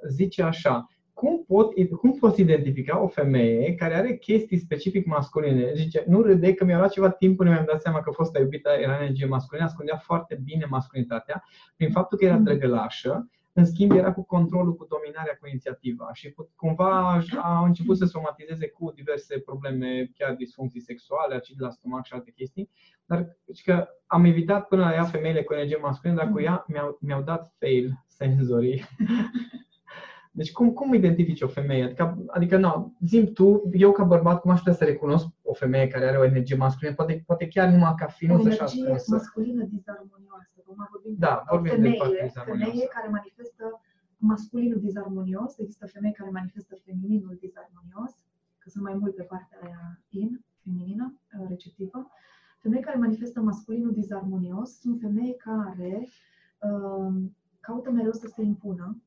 [0.08, 0.88] zice așa,
[1.20, 5.74] cum, pot, cum poți identifica o femeie care are chestii specific masculine?
[5.74, 8.70] Zice, nu râde că mi-a luat ceva timp până mi-am dat seama că fosta iubită
[8.70, 11.44] era energie masculină, ascundea foarte bine masculinitatea
[11.76, 12.44] prin faptul că era mm.
[12.44, 17.26] drăgălașă, în schimb era cu controlul, cu dominarea, cu inițiativa și cumva aș
[17.64, 22.70] început să somatizeze cu diverse probleme, chiar disfuncții sexuale, acid la stomac și alte chestii,
[23.06, 26.46] dar că am evitat până la ea femeile cu energie masculină, dar cu mm.
[26.46, 28.84] ea mi-au, mi-au dat fail senzorii
[30.32, 31.84] Deci cum, cum identifici o femeie?
[31.84, 35.88] Adică, adică nu, zim tu, eu ca bărbat, cum aș putea să recunosc o femeie
[35.88, 36.96] care are o energie masculină?
[36.96, 40.50] Poate, poate chiar numai ca fiind O energie așa, masculină disarmonioasă.
[40.60, 43.82] Acum vorbim da, vorbim femeie, de femeie care manifestă
[44.18, 48.12] masculinul disarmonios, există femei care manifestă femininul disarmonios,
[48.58, 52.12] că sunt mai mult pe partea aia in, feminină, receptivă.
[52.60, 56.08] Femei care manifestă masculinul disarmonios sunt femei care
[56.60, 57.14] uh,
[57.60, 59.02] caută mereu să se impună,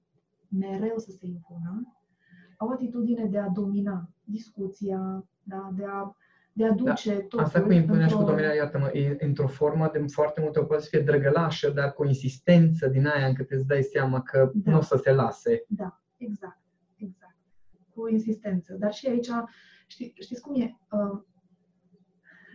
[0.59, 1.97] mereu să se impună,
[2.57, 5.71] au atitudine de a domina discuția, da?
[5.75, 6.17] de a
[6.55, 7.21] de a duce da.
[7.21, 7.39] totul.
[7.39, 10.83] Asta cu impunerea și cu dominarea, iată-mă, e într-o formă de foarte multe ori poate
[10.83, 14.71] să fie drăgălașă, dar cu insistență din aia încât îți dai seama că da.
[14.71, 15.65] nu o să se lase.
[15.69, 16.61] Da, exact,
[16.97, 17.37] exact.
[17.95, 18.75] Cu insistență.
[18.79, 19.29] Dar și aici,
[19.87, 20.77] știi, știți cum e?
[20.91, 21.21] Uh,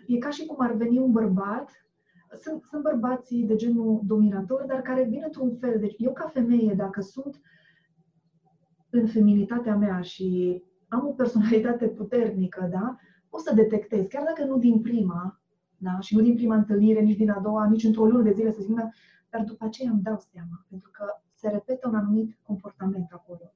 [0.08, 1.88] e ca și cum ar veni un bărbat
[2.36, 5.80] sunt, sunt bărbații de genul dominator, dar care vin într-un fel.
[5.80, 7.42] Deci eu ca femeie, dacă sunt
[8.98, 12.96] în feminitatea mea și am o personalitate puternică, da,
[13.30, 15.42] o să detectez, chiar dacă nu din prima,
[15.78, 18.52] da, și nu din prima întâlnire, nici din a doua, nici într-o lună de zile,
[18.52, 18.76] să zic,
[19.30, 23.54] dar după aceea îmi dau seama, pentru că se repetă un anumit comportament acolo.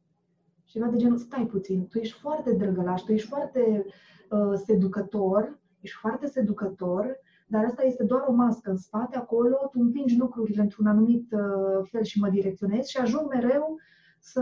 [0.66, 3.86] Și de genul, stai puțin, tu ești foarte drăgălaș, tu ești foarte
[4.30, 9.80] uh, seducător, ești foarte seducător, dar asta este doar o mască în spate, acolo tu
[9.80, 13.76] împingi lucrurile într-un anumit uh, fel și mă direcționezi și ajung mereu
[14.22, 14.42] să,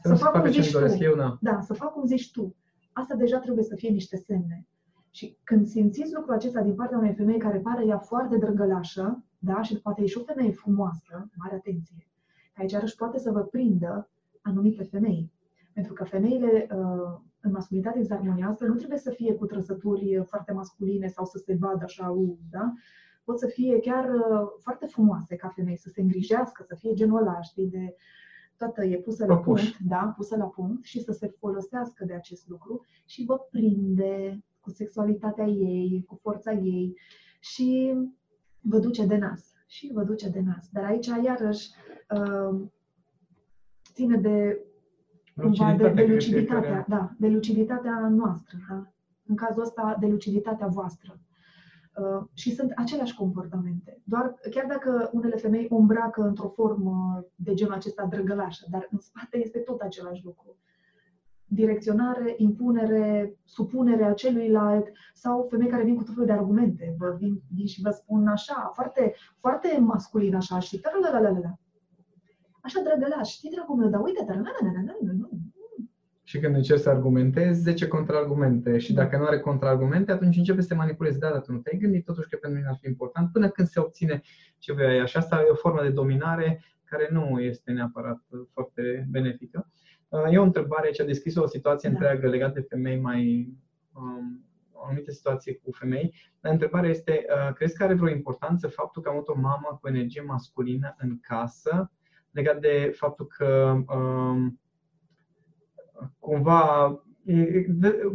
[0.00, 0.78] să, să fac cum zici tu.
[1.00, 1.38] Eu, da.
[1.40, 2.56] da, să fac cum zici tu.
[2.92, 4.66] Asta deja trebuie să fie niște semne.
[5.10, 9.62] Și când simțiți lucrul acesta din partea unei femei care pare ea foarte drăgălașă, da,
[9.62, 12.08] și poate e și o femeie frumoasă, mare atenție,
[12.54, 14.10] că aici arăși poate să vă prindă
[14.42, 15.32] anumite femei.
[15.72, 21.06] Pentru că femeile uh, în masculinitate exarmonioasă nu trebuie să fie cu trăsături foarte masculine
[21.06, 22.72] sau să se vadă așa, uh, da?
[23.24, 27.20] Pot să fie chiar uh, foarte frumoase ca femei, să se îngrijească, să fie genul
[27.20, 27.94] ăla, știi, de
[28.64, 32.48] toată e pusă la punct, da, pusă la punct și să se folosească de acest
[32.48, 36.96] lucru și vă prinde cu sexualitatea ei, cu forța ei
[37.40, 37.94] și
[38.60, 39.52] vă duce de nas.
[39.66, 40.68] Și vă duce de nas.
[40.72, 41.70] Dar aici, iarăși,
[42.10, 42.60] uh,
[43.92, 44.64] ține de
[45.36, 48.92] cumva de, de luciditatea, da, de luciditatea noastră, da?
[49.26, 51.20] În cazul ăsta, de luciditatea voastră.
[51.98, 54.00] Uh, și sunt aceleași comportamente.
[54.04, 58.98] Doar, chiar dacă unele femei o îmbracă într-o formă de genul acesta drăgălașă, dar în
[58.98, 60.56] spate este tot același lucru.
[61.44, 66.94] Direcționare, impunere, supunere celuilalt sau femei care vin cu tot felul de argumente.
[66.98, 71.38] Vă vin, vin și vă spun așa, foarte, foarte masculin așa și la la la
[71.38, 71.58] la
[72.60, 75.28] Așa drăgălaș, știi, dragul meu, dar uite, dar nu, nu, nu, nu, nu,
[76.24, 78.78] și când încerci să argumentezi, 10 contraargumente.
[78.78, 81.18] Și dacă nu are contraargumente, atunci începe să te manipulezi.
[81.18, 83.68] Da, dar tu nu te-ai gândit totuși că pentru mine ar fi important, până când
[83.68, 84.20] se obține
[84.58, 85.06] ce vrei.
[85.06, 88.20] Și asta e o formă de dominare care nu este neapărat
[88.52, 89.70] foarte benefică.
[90.30, 91.94] E o întrebare ce a deschis o situație da.
[91.94, 93.52] întreagă legată de femei mai
[93.92, 96.14] um, o anumită situație cu femei.
[96.40, 99.78] Dar întrebarea este, uh, crezi că are vreo importanță faptul că am avut o mamă
[99.80, 101.90] cu energie masculină în casă,
[102.30, 104.60] legat de faptul că um,
[106.18, 106.92] cumva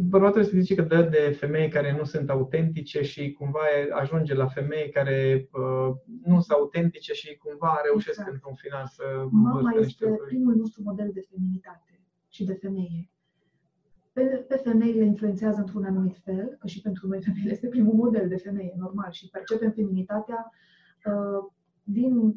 [0.00, 3.60] bărbatul se zice că dă de femei care nu sunt autentice și cumva
[3.92, 8.32] ajunge la femei care uh, nu sunt autentice și cumva reușesc exact.
[8.32, 13.10] într-un final să Mama este primul nostru model de feminitate și de femeie.
[14.12, 17.94] Pe, pe femei le influențează într-un anumit fel, că și pentru noi femeile este primul
[17.94, 20.52] model de femeie, normal, și percepem feminitatea
[21.04, 21.50] uh,
[21.82, 22.34] din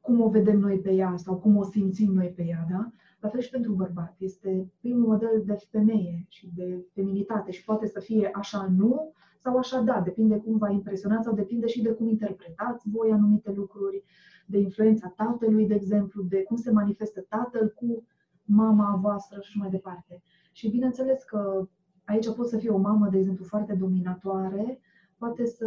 [0.00, 2.92] cum o vedem noi pe ea sau cum o simțim noi pe ea, da?
[3.20, 4.14] La fel și pentru bărbat.
[4.18, 9.12] Este primul model de femeie și de feminitate și poate să fie așa nu
[9.42, 13.52] sau așa da, depinde cum v-a impresionat sau depinde și de cum interpretați voi anumite
[13.52, 14.04] lucruri,
[14.46, 18.06] de influența tatălui, de exemplu, de cum se manifestă tatăl cu
[18.44, 20.22] mama voastră și mai departe.
[20.52, 21.68] Și bineînțeles că
[22.04, 24.80] aici poate să fie o mamă, de exemplu, foarte dominatoare,
[25.18, 25.66] poate să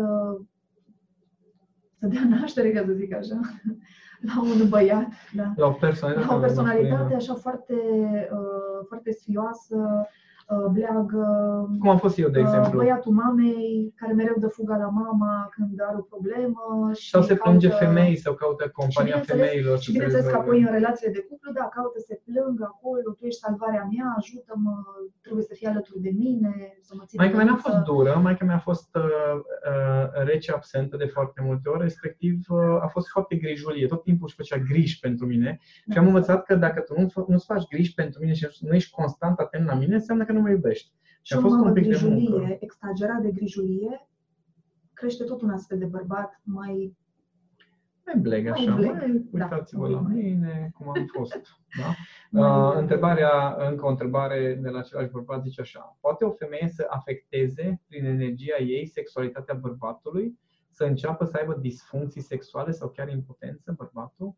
[2.01, 3.39] să dea naștere, ca să zic așa,
[4.21, 5.53] la un băiat, da?
[5.55, 7.73] La o personalitate, la o personalitate așa foarte,
[8.31, 10.07] uh, foarte sfioasă, Uh,
[10.71, 11.25] bleagă.
[11.79, 12.77] Cum am fost eu, de uh, exemplu.
[12.79, 16.91] Băiatul mamei, care mereu dă fuga la mama când are o problemă.
[16.93, 17.43] Și sau se caută...
[17.43, 19.79] plânge femei sau caută compania și femeilor.
[19.79, 23.25] Și bineînțeles că apoi în relațiile de cuplu, da, caută să se plângă acolo, tu
[23.25, 24.73] ești salvarea mea, ajută-mă,
[25.21, 28.45] trebuie să fii alături de mine, să mă țin Maica mea n-a fost dură, maica
[28.45, 29.35] mea a fost uh,
[29.71, 34.27] uh, rece absentă de foarte multe ori, respectiv uh, a fost foarte grijulie, tot timpul
[34.27, 35.93] își făcea griji pentru mine da.
[35.93, 38.91] și am învățat că dacă tu nu, nu-ți faci griji pentru mine și nu ești
[38.91, 40.91] constant atent la mine, înseamnă că nu mă iubești.
[41.21, 42.57] Și a fost un pic grijulie, de muncă.
[42.59, 44.07] exagerat de grijulie,
[44.93, 46.95] crește tot un astfel de bărbat mai
[48.05, 49.45] mai bleg așa, mai, mai da.
[49.45, 49.93] uitați-vă da.
[49.93, 51.39] la mine cum am fost.
[51.79, 51.95] Da?
[52.69, 55.97] uh, întrebarea, încă o întrebare de la același bărbat zice așa.
[56.01, 60.39] Poate o femeie să afecteze prin energia ei sexualitatea bărbatului?
[60.69, 64.35] Să înceapă să aibă disfuncții sexuale sau chiar impotență bărbatul?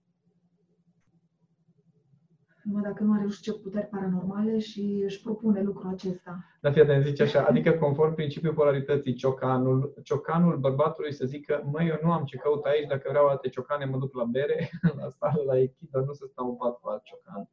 [2.64, 6.46] Numai dacă nu are nu știu ce puteri paranormale și își propune lucrul acesta.
[6.62, 11.88] Da, fii atent, zice așa, adică conform principiul polarității, ciocanul, ciocanul bărbatului să zică, măi,
[11.88, 15.10] eu nu am ce căut aici, dacă vreau alte ciocane, mă duc la bere, la
[15.10, 17.50] sală, la echidă, nu să stau în pat cu alt ciocan.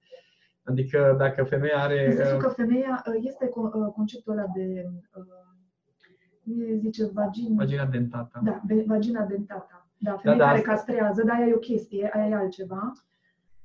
[0.64, 2.06] Adică dacă femeia are...
[2.06, 4.90] În sensul uh, că femeia uh, este uh, conceptul ăla de,
[6.78, 7.54] zice, vagina...
[7.56, 8.40] Vagina dentata.
[8.44, 9.88] Da, vagina dentata.
[9.98, 12.92] Da, femeia da, da, care castrează, dar aia e o chestie, aia e altceva.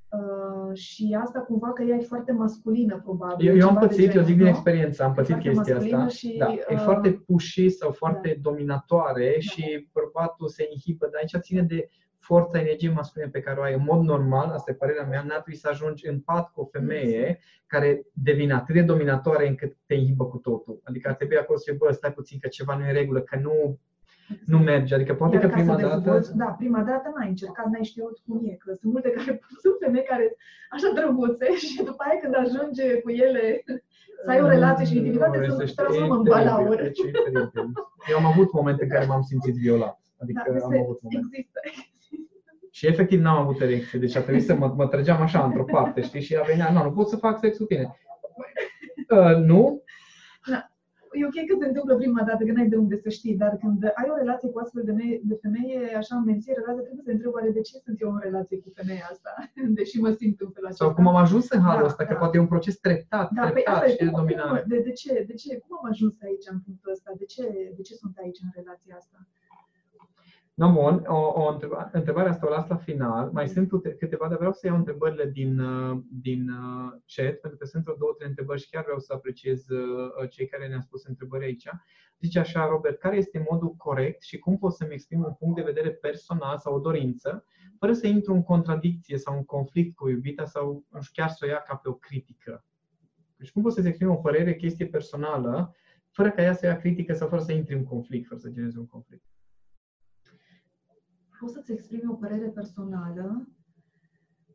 [0.09, 3.47] Uh, și asta cumva că ea e foarte masculină, probabil.
[3.47, 6.07] Eu, eu am pățit, eu zic din experiență, am pățit chestia asta.
[6.07, 8.49] Și, da, uh, e foarte pushy sau foarte da.
[8.49, 9.39] dominatoare da.
[9.39, 11.89] și bărbatul se inhibă, dar aici ține de
[12.19, 13.73] forța, energie masculină pe care o ai.
[13.73, 16.65] În mod normal, asta e părerea mea, n-ar trebui să ajungi în pat cu o
[16.65, 20.79] femeie care devine atât de dominatoare încât te inhibă cu totul.
[20.83, 23.21] Adică ar trebui acolo să fie, bă, stai puțin că ceva nu e în regulă,
[23.21, 23.79] că nu
[24.45, 24.95] nu merge.
[24.95, 25.95] Adică poate Iar că prima dată...
[25.95, 28.53] Dezvolți, da, prima dată n-ai încercat, n-ai știut cum e.
[28.53, 30.35] Că sunt multe care sunt femei care
[30.69, 33.63] așa drăguțe și după aia când ajunge cu ele
[34.23, 36.91] să ai o relație și intimitate, să transformă în balaură.
[38.09, 39.99] Eu am avut momente în care m-am simțit violat.
[40.21, 41.27] Adică da, am avut momente.
[41.37, 41.59] Există.
[42.71, 46.01] Și efectiv n-am avut erecție, deci a trebuit să mă, mă trăgeam așa într-o parte,
[46.01, 46.21] știi?
[46.21, 47.99] Și a venit, nu, nu pot să fac sex cu tine.
[49.09, 49.83] Uh, nu,
[51.19, 53.79] e ok că se întâmplă prima dată, că n-ai de unde să știi, dar când
[53.99, 57.15] ai o relație cu astfel de, me- de femeie, așa menții relație, trebuie să te
[57.15, 59.31] întrebi de ce sunt eu în relație cu femeia asta,
[59.79, 60.85] deși mă simt în felul acesta.
[60.85, 62.09] Sau cum am ajuns în halul da, ăsta, da.
[62.09, 64.63] că poate e un proces treptat, da, păi treptat păi și de dominare.
[64.71, 67.09] De, de, ce, de ce, cum am ajuns aici în punctul ăsta?
[67.21, 67.43] De ce,
[67.77, 69.17] de ce sunt aici în relația asta?
[70.55, 73.29] No, bun, o, o întrebare, întrebarea asta o las la final.
[73.31, 77.65] Mai sunt câteva, dar vreau să iau întrebările din, uh, din uh, chat, pentru că
[77.65, 81.05] sunt vreo două, trei întrebări și chiar vreau să apreciez uh, cei care ne-au spus
[81.05, 81.67] întrebări aici.
[82.19, 85.61] Zice așa, Robert, care este modul corect și cum pot să-mi exprim un punct de
[85.61, 87.45] vedere personal sau o dorință,
[87.79, 91.45] fără să intru în contradicție sau în conflict cu iubita sau nu știu, chiar să
[91.45, 92.65] o ia ca pe o critică?
[93.35, 95.75] Deci cum pot să-ți exprim o părere, chestie personală,
[96.11, 98.77] fără ca ea să ia critică sau fără să intri în conflict, fără să generezi
[98.77, 99.25] un conflict?
[101.45, 103.47] Poți să-ți exprimi o părere personală,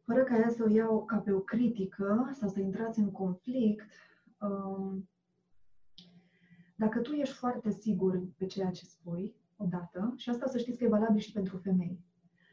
[0.05, 3.87] fără ca ea să o iau ca pe o critică sau să intrați în conflict,
[4.41, 5.09] um,
[6.77, 10.85] dacă tu ești foarte sigur pe ceea ce spui, odată, și asta să știți că
[10.85, 12.05] e valabil și pentru femei.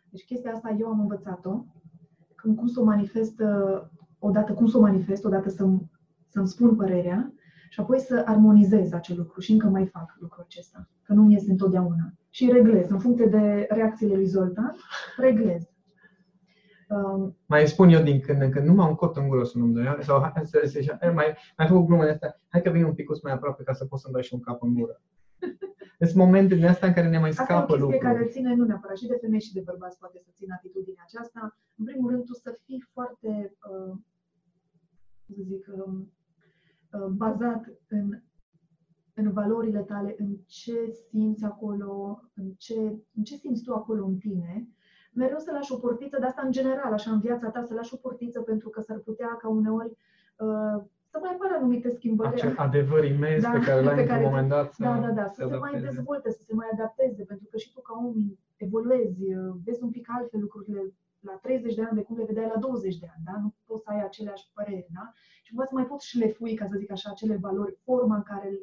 [0.09, 1.65] Deci chestia asta eu am învățat-o,
[2.35, 3.41] când cum să o manifest,
[4.19, 5.91] odată cum să o manifest, odată să-mi,
[6.27, 7.33] să-mi spun părerea
[7.69, 11.33] și apoi să armonizez acel lucru și încă mai fac lucrul acesta, că nu mi
[11.33, 12.89] iese întotdeauna și reglez.
[12.89, 14.75] În funcție de reacțiile lui Zoltan,
[15.17, 15.63] reglez.
[16.89, 19.73] Um, mai spun eu din când în când, nu m-am cot în gură să nu-mi
[19.73, 21.27] doi, sau hai, să, să, mai,
[21.57, 23.99] mai fac glumă de asta, hai că vin un pic mai aproape ca să pot
[23.99, 25.01] să-mi dai și un cap în gură.
[26.09, 27.97] Sunt momente din astea în care ne mai scapă lucruri.
[27.97, 30.53] Asta e care ține, nu neapărat, și de femei și de bărbați poate să țină
[30.57, 31.57] atitudinea aceasta.
[31.77, 33.31] În primul rând, tu să fii foarte,
[33.71, 33.95] uh,
[35.33, 36.13] să zic, um,
[36.91, 38.21] uh, bazat în
[39.19, 42.79] în valorile tale, în ce simți acolo, în ce,
[43.17, 44.67] în ce simți tu acolo în tine,
[45.13, 47.93] mereu să lași o portiță, de asta în general, așa în viața ta, să lași
[47.93, 49.91] o portiță pentru că s-ar putea ca uneori
[50.37, 50.77] uh,
[51.11, 52.33] să mai apară anumite schimbări.
[52.33, 55.41] Acel adevăr imens da, pe care l-ai într-un moment dat să Da, da, da, să
[55.43, 58.13] se, se mai dezvolte, să se mai adapteze, pentru că și tu ca om
[58.55, 62.51] evoluezi, uh, vezi un pic altfel lucrurile la 30 de ani de cum le vedeai
[62.53, 63.39] la 20 de ani, da?
[63.41, 65.11] Nu poți să ai aceleași păreri, da?
[65.43, 68.59] Și poți mai poți șlefui, ca să zic așa, acele valori, forma în care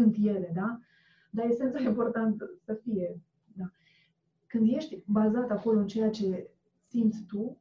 [0.00, 0.78] sunt ele, da?
[1.30, 3.20] Dar esența e important să fie,
[3.56, 3.70] da?
[4.46, 6.50] Când ești bazat acolo în ceea ce
[6.88, 7.60] simți tu,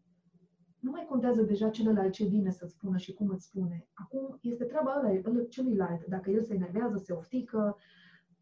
[0.80, 3.88] nu mai contează deja celălalt ce vine să-ți spună și cum îți spune.
[3.94, 6.06] Acum este treaba ăla, celuilalt.
[6.06, 7.78] Dacă el se enervează, se oftică,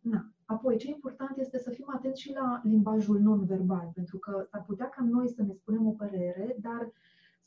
[0.01, 0.31] na.
[0.45, 4.89] Apoi, ce important este să fim atenți și la limbajul non-verbal, pentru că ar putea
[4.89, 6.91] ca noi să ne spunem o părere, dar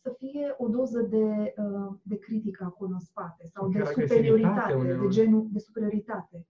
[0.03, 5.09] să fie o doză de, uh, de critică acolo în spate sau de superioritate, de
[5.09, 6.47] genul de superioritate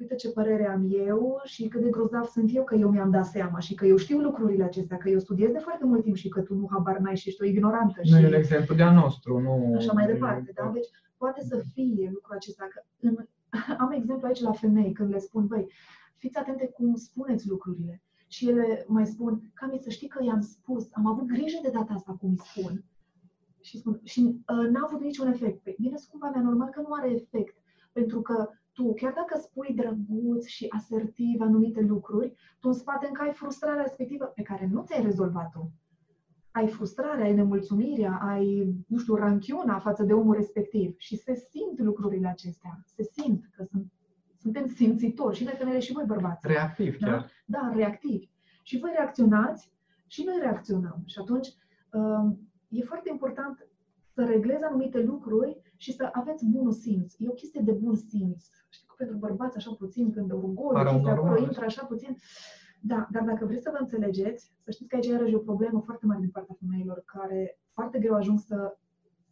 [0.00, 3.26] uite ce părere am eu și cât de grozav sunt eu că eu mi-am dat
[3.26, 6.28] seama și că eu știu lucrurile acestea, că eu studiez de foarte mult timp și
[6.28, 8.00] că tu nu habar n-ai și ești o ignorantă.
[8.02, 8.22] Nu și...
[8.22, 9.74] e un exemplu de-a nostru, nu...
[9.76, 10.70] Așa mai departe, da?
[10.74, 12.68] Deci poate să fie lucrul acesta.
[12.70, 13.16] Că în...
[13.82, 15.66] Am exemplu aici la femei când le spun, băi,
[16.16, 18.02] fiți atente cum spuneți lucrurile.
[18.32, 21.92] Și ele mai spun, Cami, să știi că i-am spus, am avut grijă de data
[21.92, 22.84] asta cum îi spun.
[23.60, 25.62] Și spun, și uh, n-a avut niciun efect.
[25.62, 27.56] Păi, bine, scumpa mea, normal că nu are efect.
[27.92, 33.22] Pentru că tu, chiar dacă spui drăguț și asertiv anumite lucruri, tu în spate încă
[33.22, 35.66] ai frustrarea respectivă pe care nu ți-ai rezolvat-o.
[36.50, 41.78] Ai frustrarea, ai nemulțumirea, ai, nu știu, ranchiuna față de omul respectiv și se simt
[41.78, 42.82] lucrurile acestea.
[42.84, 43.92] Se simt că sunt,
[44.40, 46.46] suntem simțitori și noi femeile și voi bărbați.
[46.46, 47.06] Reactiv, da?
[47.06, 47.30] chiar.
[47.44, 48.28] Da, reactivi.
[48.62, 49.72] Și voi reacționați
[50.06, 51.02] și noi reacționăm.
[51.06, 51.48] Și atunci
[51.92, 53.68] um, e foarte important
[54.14, 57.14] să reglezi anumite lucruri și să aveți bunul simț.
[57.18, 58.44] E o chestie de bun simț.
[58.68, 62.16] Știi că pentru bărbați așa puțin, când orgoliu, chestia acolo intră așa puțin.
[62.80, 65.82] Da, dar dacă vreți să vă înțelegeți, să știți că aici iarăși e o problemă
[65.84, 68.78] foarte mare din partea femeilor, care foarte greu ajung să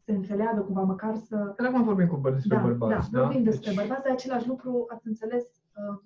[0.08, 1.36] se înțeleagă cumva, măcar să...
[1.36, 3.18] Dar acum vorbim cu bă- despre da, bărbați, da?
[3.18, 3.24] da?
[3.24, 3.78] vorbim despre deci...
[3.78, 5.98] bărbați, dar același lucru, ați înțeles, uh,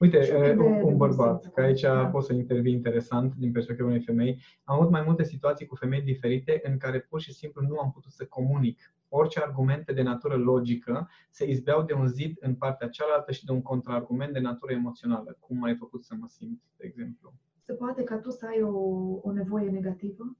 [0.00, 2.08] Uite, Și un pic un, de- de un bărbat, simț că aici acolo, da.
[2.08, 4.42] pot să intervii interesant din perspectiva unei femei.
[4.64, 7.90] Am avut mai multe situații cu femei diferite în care pur și simplu nu am
[7.92, 8.94] putut să comunic.
[9.08, 13.52] Orice argumente de natură logică se izbeau de un zid în partea cealaltă și de
[13.52, 15.36] un contraargument de natură emoțională.
[15.40, 17.32] Cum m-ai făcut să mă simt, de exemplu?
[17.64, 18.76] se poate ca tu să ai o,
[19.22, 20.36] o nevoie negativă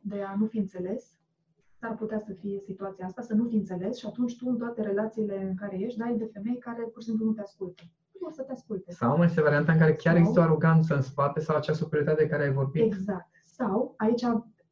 [0.00, 1.18] de a nu fi înțeles,
[1.86, 4.82] s-ar putea să fie situația asta, să nu fi înțeles și atunci tu în toate
[4.82, 7.82] relațiile în care ești, dai de femei care pur și simplu nu te ascultă.
[8.12, 8.92] Nu vor să te asculte.
[8.92, 11.72] Sau mai este varianta în care chiar Sau- există o aroganță în spate sau acea
[11.72, 12.82] superioritate de care ai vorbit.
[12.82, 13.30] Exact.
[13.44, 14.22] Sau aici,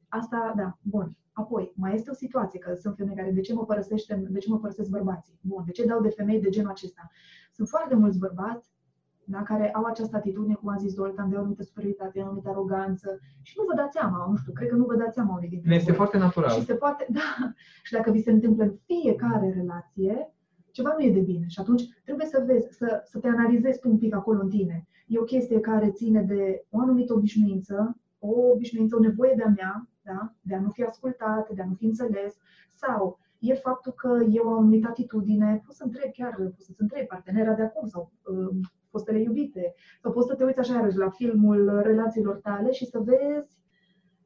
[0.08, 1.16] asta, da, bun.
[1.32, 4.50] Apoi, mai este o situație, că sunt femei care, de ce mă părăsește, de ce
[4.50, 5.38] mă părăsesc bărbații?
[5.40, 7.10] Bun, de ce dau de femei de genul acesta?
[7.52, 8.73] Sunt foarte mulți bărbați
[9.26, 12.24] da, care au această atitudine, cum a zis Zoltan, de o anumită superioritate, de o
[12.24, 15.36] anumită aroganță și nu vă dați seama, nu știu, cred că nu vă dați seama
[15.36, 15.96] unii dintre Ne este voi.
[15.96, 16.50] foarte natural.
[16.50, 17.52] Și se poate, da,
[17.82, 20.32] și dacă vi se întâmplă în fiecare relație,
[20.70, 21.46] ceva nu e de bine.
[21.48, 24.88] Și atunci trebuie să vezi, să, să te analizezi tu un pic acolo în tine.
[25.06, 29.88] E o chestie care ține de o anumită obișnuință, o obișnuință, o nevoie de-a mea,
[30.02, 30.34] da?
[30.40, 32.36] de a nu fi ascultat, de a nu fi înțeles,
[32.68, 36.82] sau e faptul că eu am o anumită atitudine, poți să întrebi chiar, poți să-ți
[36.82, 38.56] întrebi partenera de acum sau uh,
[38.94, 42.98] fostele iubite, sau poți să te uiți așa iarăși la filmul relațiilor tale și să
[42.98, 43.50] vezi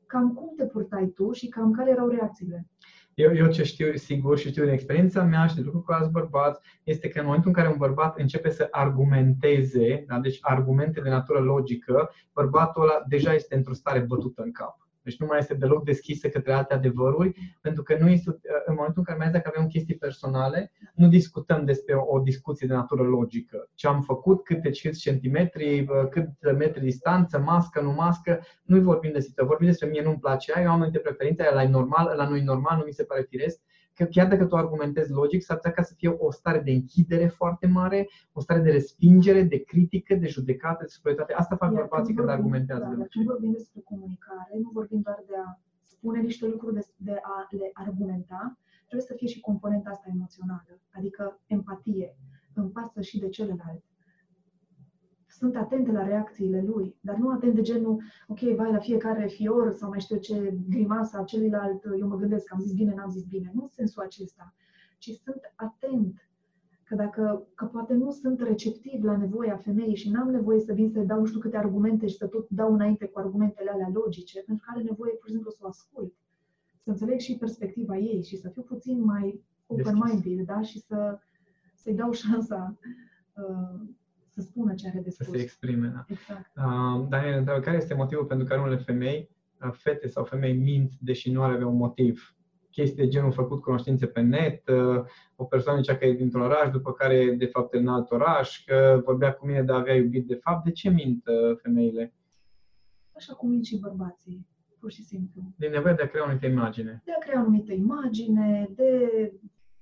[0.07, 2.67] cam cum te purtai tu și cam care erau reacțiile.
[3.15, 6.11] Eu, eu ce știu sigur și știu din experiența mea și de lucru cu alți
[6.11, 11.01] bărbați, este că în momentul în care un bărbat începe să argumenteze, da, deci argumente
[11.01, 14.88] de natură logică, bărbatul ăla deja este într-o stare bătută în cap.
[15.09, 18.31] Deci nu mai este deloc deschisă către alte adevăruri, pentru că nu este,
[18.67, 22.19] în momentul în care mai ales dacă avem chestii personale, nu discutăm despre o, o
[22.19, 23.69] discuție de natură logică.
[23.75, 29.21] Ce am făcut, câte câți centimetri, cât metri distanță, mască, nu mască, nu vorbim de
[29.21, 29.53] situație.
[29.53, 32.29] Vorbim despre mie nu-mi place aia, eu am anumite preferințe, aia la e normal, la
[32.29, 33.61] nu e normal, nu mi se pare firesc.
[33.99, 37.27] Că chiar dacă tu argumentezi logic, s-ar putea ca să fie o stare de închidere
[37.27, 41.39] foarte mare, o stare de respingere, de critică, de judecată, de superioritate.
[41.41, 42.83] Asta fac Iar bărbații când vorbim- argumentează.
[42.83, 43.23] Da, de dar obicei.
[43.23, 47.47] când vorbim despre comunicare, nu vorbim doar de a spune niște lucruri, de, de a
[47.51, 52.17] le argumenta, trebuie să fie și componenta asta emoțională, adică empatie.
[52.55, 53.83] Îmi pasă și de celălalt.
[55.39, 59.73] Sunt atente la reacțiile lui, dar nu atent de genul, ok, vai, la fiecare fior
[59.73, 63.11] sau mai știu eu ce grimasa celuilalt, eu mă gândesc că am zis bine, n-am
[63.11, 63.51] zis bine.
[63.55, 64.55] Nu în sensul acesta,
[64.99, 66.29] ci sunt atent
[66.85, 70.91] că dacă, că poate nu sunt receptiv la nevoia femeii și n-am nevoie să vin
[70.91, 74.43] să dau nu știu câte argumente și să tot dau înainte cu argumentele alea logice,
[74.43, 76.13] pentru că are nevoie, pur și simplu, să o ascult,
[76.83, 80.61] să înțeleg și perspectiva ei și să fiu puțin mai open-minded, da?
[80.61, 81.19] Și să,
[81.75, 82.79] să-i dau șansa
[83.35, 83.81] uh,
[84.39, 85.37] să spună ce are de Să spus.
[85.37, 85.87] se exprime.
[85.95, 86.05] Da.
[86.09, 86.51] Exact.
[86.57, 89.31] Uh, Daniel, întreabă, care este motivul pentru care unele femei,
[89.65, 92.33] uh, fete sau femei mint, deși nu ar avea un motiv?
[92.71, 95.05] Chestii de genul făcut cunoștințe pe net, uh,
[95.37, 98.65] o persoană zicea că e dintr-un oraș, după care de fapt e în alt oraș,
[98.65, 100.65] că vorbea cu mine de a avea iubit de fapt.
[100.65, 102.13] De ce mint uh, femeile?
[103.17, 104.47] Așa cum mint și bărbații.
[104.81, 105.43] pur și simplu.
[105.57, 107.03] Din nevoie de a crea o anumită imagine.
[107.05, 109.33] De a crea o anumită imagine, de,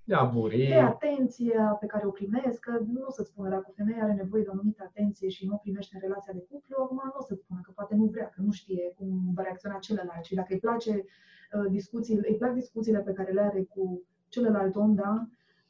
[0.07, 0.57] De a buri.
[0.66, 4.12] de atenție pe care o primesc, că nu o să-ți spună dacă o femeie are
[4.12, 7.12] nevoie de o anumită atenție și nu o primește în relația de cuplu, acum nu
[7.20, 10.34] o să-ți spună că poate nu vrea, că nu știe cum va reacționa celălalt și
[10.34, 14.94] dacă îi place uh, discuțiile, îi plac discuțiile pe care le are cu celălalt om,
[14.94, 15.26] da,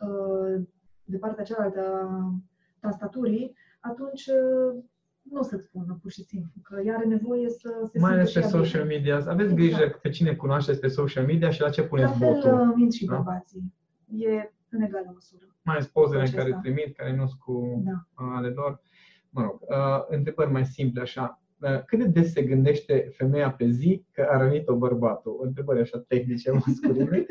[0.07, 0.62] uh,
[1.05, 2.34] de partea cealaltă a
[2.80, 4.82] tastaturii, atunci uh,
[5.22, 8.30] nu o să-ți spună pur și simplu, că ea are nevoie să se Mai ales
[8.30, 8.95] simtă pe și ea social bine.
[8.95, 9.14] media.
[9.16, 9.55] Aveți Exact.
[9.55, 12.68] grijă pe cine cunoașteți pe social media și la ce La puneți fel botul.
[12.68, 13.43] uh, mint și Da.
[14.09, 14.37] Bărbații.
[14.37, 15.57] E în egală măsură.
[15.63, 16.43] Mai ales pozele în acesta.
[16.43, 18.25] care trimit, care nu sunt cu Da.
[18.25, 18.81] uh, ale lor.
[19.31, 21.41] Mă rog, uh, întrebări mai simple așa.
[21.61, 25.41] Uh, cât de des se gândește femeia pe zi că a rănit-o bărbatul?
[25.43, 27.27] Întrebări așa tehnice, masculine.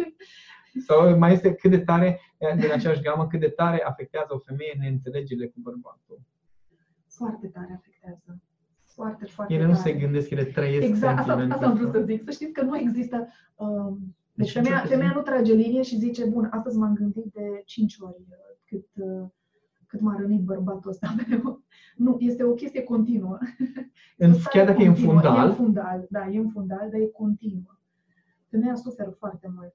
[0.88, 4.38] Sau mai este cât de tare, uh, din aceeași gamă, cât de tare afectează o
[4.40, 6.22] femeie neînțelegerile cu bărbatul?
[7.08, 8.42] Foarte tare afectează.
[8.86, 9.82] Foarte, foarte Ele nu tare.
[9.92, 12.00] se gândesc, ele trăiesc Exact, asta, sentimentul asta am vrut ăsta.
[12.00, 12.24] să zic.
[12.24, 13.28] Să știți că nu există...
[13.56, 16.94] Um, deci Deci, femeia, cel puțin- femeia nu trage linie și zice, bun, astăzi m-am
[16.94, 19.28] gândit de 5 ori uh, cât, uh,
[19.88, 21.64] cât m-a rănit bărbatul ăsta meu.
[21.96, 23.38] Nu, este o chestie continuă.
[24.18, 25.14] În, O stare chiar dacă e în continuă.
[25.14, 27.80] E în fundal, fundal, da, e în fundal, dar e continuă.
[28.50, 29.74] Femeia suferă foarte mult.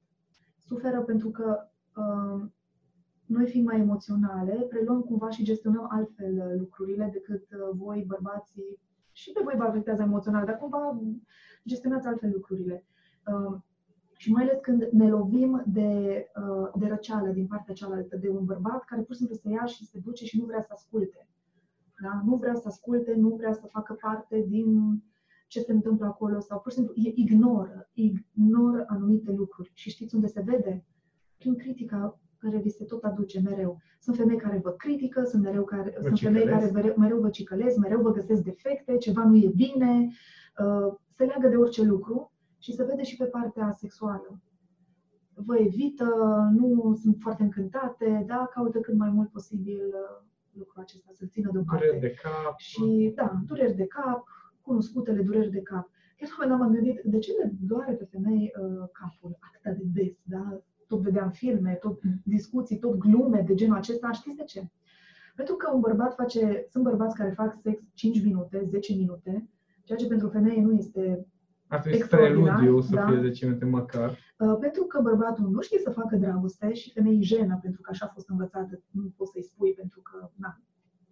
[0.58, 1.58] Suferă pentru că
[1.96, 2.54] um,
[3.26, 8.78] noi fiind mai emoționale, preluăm cumva și gestionăm altfel uh, lucrurile decât uh, voi, bărbații,
[9.12, 11.00] și pe voi vă afectează emoțional, dar cumva
[11.66, 12.84] gestionați altfel lucrurile.
[13.26, 13.64] Um,
[14.22, 15.90] și mai ales când ne lovim de,
[16.36, 19.64] uh, de răceală din partea cealaltă, de un bărbat care pur și simplu se ia
[19.64, 21.28] și se duce și nu vrea să asculte.
[22.02, 22.22] Da?
[22.24, 25.02] Nu vrea să asculte, nu vrea să facă parte din
[25.46, 29.70] ce se întâmplă acolo sau pur și simplu e- ignoră, ignoră anumite lucruri.
[29.74, 30.84] Și știți unde se vede?
[31.38, 33.78] Prin critica care vi se tot aduce mereu.
[34.00, 36.60] Sunt femei care vă critică, sunt, mereu care, sunt femei cicălesc.
[36.60, 40.08] care mereu, mereu vă cicălesc, mereu vă găsesc defecte, ceva nu e bine,
[40.58, 44.40] uh, se leagă de orice lucru și se vede și pe partea sexuală.
[45.34, 46.04] Vă evită,
[46.52, 51.50] nu sunt foarte încântate, da, caută cât mai mult posibil uh, lucrul acesta, să-l țină
[51.52, 51.84] deoparte.
[51.84, 52.54] dureri de cap.
[52.56, 54.24] Și, da, dureri de cap,
[54.61, 55.90] cunoscutele dureri de cap.
[56.16, 59.38] Chiar la un moment dat m-am gândit, de ce le doare pe femei uh, capul
[59.40, 60.62] atât de des, da?
[60.86, 64.12] Tot vedeam filme, tot discuții, tot glume de genul acesta.
[64.12, 64.70] Știți de ce?
[65.34, 69.48] Pentru că un bărbat face, sunt bărbați care fac sex 5 minute, 10 minute,
[69.84, 71.26] ceea ce pentru femeie nu este
[71.70, 73.06] Ar trebui Extraordinar, preludiu să da.
[73.06, 74.10] fie 10 minute măcar.
[74.38, 77.90] Uh, pentru că bărbatul nu știe să facă dragoste și femeia e jenă, pentru că
[77.92, 80.60] așa a fost învățată, nu poți să-i spui pentru că na,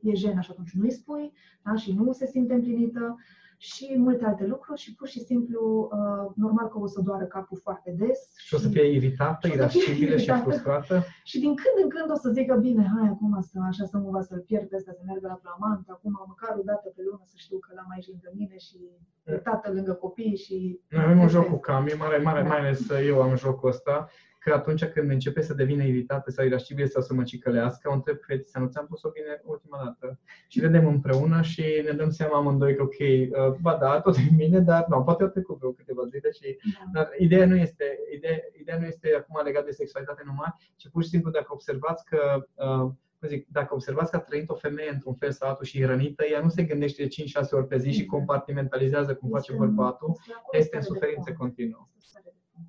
[0.01, 1.33] e jenă și atunci nu-i spui
[1.63, 1.75] da?
[1.75, 3.17] și nu se simte împlinită
[3.61, 7.59] și multe alte lucruri și pur și simplu, uh, normal că o să doară capul
[7.63, 8.19] foarte des.
[8.37, 10.43] Și o să fie iritată, Și o să fie irascibilă și iritată.
[10.43, 11.05] frustrată.
[11.25, 14.09] Și din când în când o să zică, bine, hai acum să așa să nu
[14.11, 17.23] va să-l pierd pe ăsta, să meargă la flamant, acum măcar o dată pe lună
[17.33, 18.79] să știu că l-am aici lângă mine și
[19.25, 20.81] e tată lângă copii și...
[20.89, 21.55] Noi avem un Asta joc este.
[21.55, 22.49] cu Cami, mare, mare, Da.
[22.49, 22.81] mai ales
[23.11, 24.09] eu am jocul ăsta,
[24.49, 28.17] că atunci când începe să devină iritată sau irascibilă sau să mă cicălească, o întreb
[28.21, 30.19] fetița, nu ți-am pus-o bine ultima dată?
[30.49, 34.21] Și vedem împreună și ne dăm seama amândoi că ok, uh, ba da, tot e
[34.37, 36.91] bine, dar nu, poate au trecut vreo câteva zile și Da.
[37.01, 41.03] Dar ideea nu este, ideea, ideea nu este acum legată de sexualitate numai, ci pur
[41.03, 44.91] și simplu dacă observați că, uh, cum zic, dacă observați că a trăit o femeie
[44.93, 47.77] într-un fel sau altul și e rănită, ea nu se gândește de 5-6 ori pe
[47.79, 48.09] zi și Exact.
[48.11, 51.39] compartimentalizează cum face Este în- bărbatul, este acolo este în stare de suferință fond.
[51.39, 51.89] continuă.
[51.97, 52.67] Este stare de fond.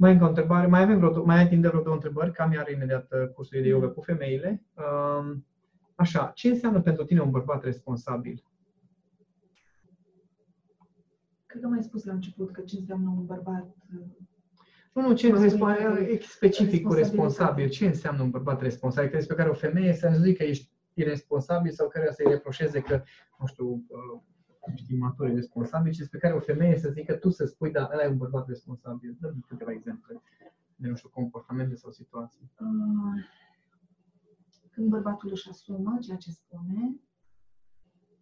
[0.00, 3.12] Mai încă o întrebare, mai avem vreo, mai atinde vreo două întrebări, Cam are imediat
[3.12, 4.62] uh, cursul de yoga cu femeile.
[4.74, 5.46] Um,
[5.94, 8.44] Așa, ce înseamnă pentru tine un bărbat responsabil?
[11.46, 14.06] Cred că mai spus la început că ce înseamnă un bărbat uh,
[14.92, 16.00] Nu, nu, ce Responsabilitate.
[16.04, 17.00] respo- e specific cu Responsabilitate.
[17.02, 17.68] responsabil.
[17.68, 19.10] Ce înseamnă un bărbat responsabil?
[19.10, 22.80] Crezi pe care o femeie să nu zică că ești irresponsabil sau care să-i reproșeze
[22.80, 23.02] că,
[23.38, 23.82] nu știu,
[24.60, 27.70] uh, știi, matur e responsabil, ci despre care o femeie să zică tu să spui,
[27.70, 29.16] da, ăla e un bărbat responsabil.
[29.20, 30.22] Dăm câteva exemple
[30.76, 32.50] de, nu știu, comportamente sau situații.
[32.60, 33.24] Uh,
[34.70, 37.00] când bărbatul își asumă ceea ce spune,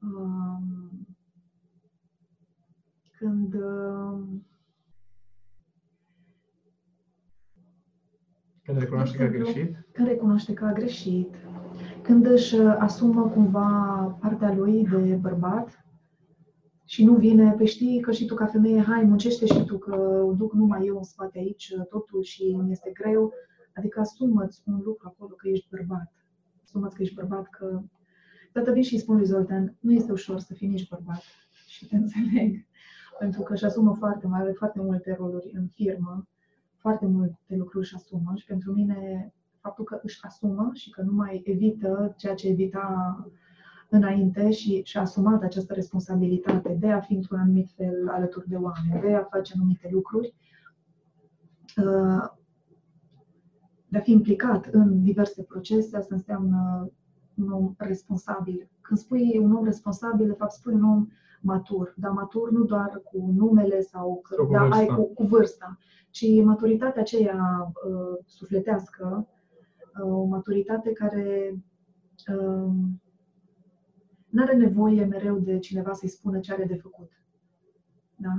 [0.00, 1.06] um,
[3.18, 4.46] când um,
[8.62, 9.86] Când recunoaște că a exemplu, greșit.
[9.92, 11.34] când recunoaște că a greșit,
[12.02, 13.68] când își uh, asumă cumva
[14.20, 15.84] partea lui de bărbat
[16.88, 20.24] și nu vine, pe știi că și tu ca femeie, hai, muncește și tu, că
[20.36, 23.32] duc numai eu în spate aici uh, totul și mi este greu.
[23.74, 26.12] Adică asumă-ți un lucru acolo că ești bărbat.
[26.64, 27.82] Asumă-ți că ești bărbat, că...
[28.52, 31.22] Tată vin și îi spun lui Zoltan, nu este ușor să fii nici bărbat.
[31.66, 32.66] Și te înțeleg.
[33.18, 36.28] Pentru că își asumă foarte, mai are foarte multe roluri în firmă,
[36.76, 41.12] foarte multe lucruri își asumă și pentru mine faptul că își asumă și că nu
[41.12, 43.16] mai evită ceea ce evita
[43.88, 49.00] înainte și și-a asumat această responsabilitate de a fi într-un anumit fel alături de oameni,
[49.00, 50.34] de a face anumite lucruri,
[51.76, 52.28] uh,
[53.88, 56.90] de a fi implicat în diverse procese, asta înseamnă
[57.34, 58.68] un om responsabil.
[58.80, 61.08] Când spui un om responsabil, de fapt spui un om
[61.40, 64.94] matur, dar matur nu doar cu numele sau Sau cu da, ai vârsta.
[64.94, 65.78] cu, cu vârsta,
[66.10, 69.28] ci maturitatea aceea uh, sufletească,
[70.02, 71.54] uh, o maturitate care
[72.36, 72.72] uh,
[74.38, 77.10] nu are nevoie mereu de cineva să-i spună ce are de făcut.
[78.16, 78.30] Da?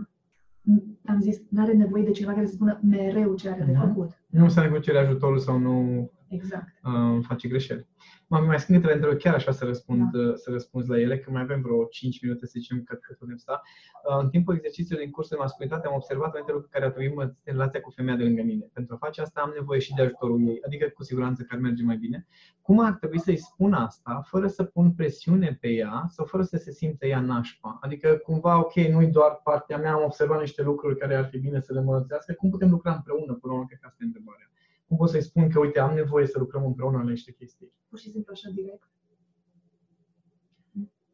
[1.06, 3.88] Am zis, nu are nevoie de cineva care să spună mereu ce are de Mhm.
[3.88, 4.10] făcut.
[4.28, 6.80] Nu înseamnă că cere ajutorul sau nu Exact.
[6.84, 7.88] uh, face greșeli.
[8.28, 10.20] Mami, mai sunt câteva întrebări, chiar așa să răspund, Da.
[10.20, 13.16] uh, să răspunzi la ele, că mai avem vreo 5 minute, să zicem, că, că
[13.20, 13.62] putem sta.
[14.10, 17.16] Uh, în timpul exercițiului din cursul de masculinitate am observat anumite lucruri care ar trebui
[17.16, 18.70] mă în relația cu femeia de lângă mine.
[18.74, 21.60] Pentru a face asta am nevoie și de ajutorul ei, adică cu siguranță că ar
[21.60, 22.28] merge mai bine.
[22.62, 26.58] Cum ar trebui să-i spun asta, fără să pun presiune pe ea sau fără să
[26.58, 27.78] se simtă ea nașpa?
[27.82, 31.60] Adică cumva, ok, nu-i doar partea mea, am observat niște lucruri care ar fi bine
[31.60, 34.52] să le îmbunătățească, cum putem lucra împreună până la urmă, cred că asta e întrebarea.
[34.90, 37.72] Cum pot să-i spun că, uite, am nevoie să lucrăm împreună la niște chestii?
[37.90, 38.90] Pur și simplu așa direct.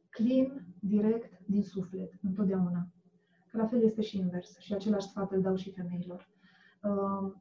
[0.09, 2.87] Clean, direct, din suflet, întotdeauna.
[3.51, 4.57] Că la fel este și invers.
[4.59, 6.27] Și același sfat îl dau și femeilor.
[6.83, 7.31] Uh,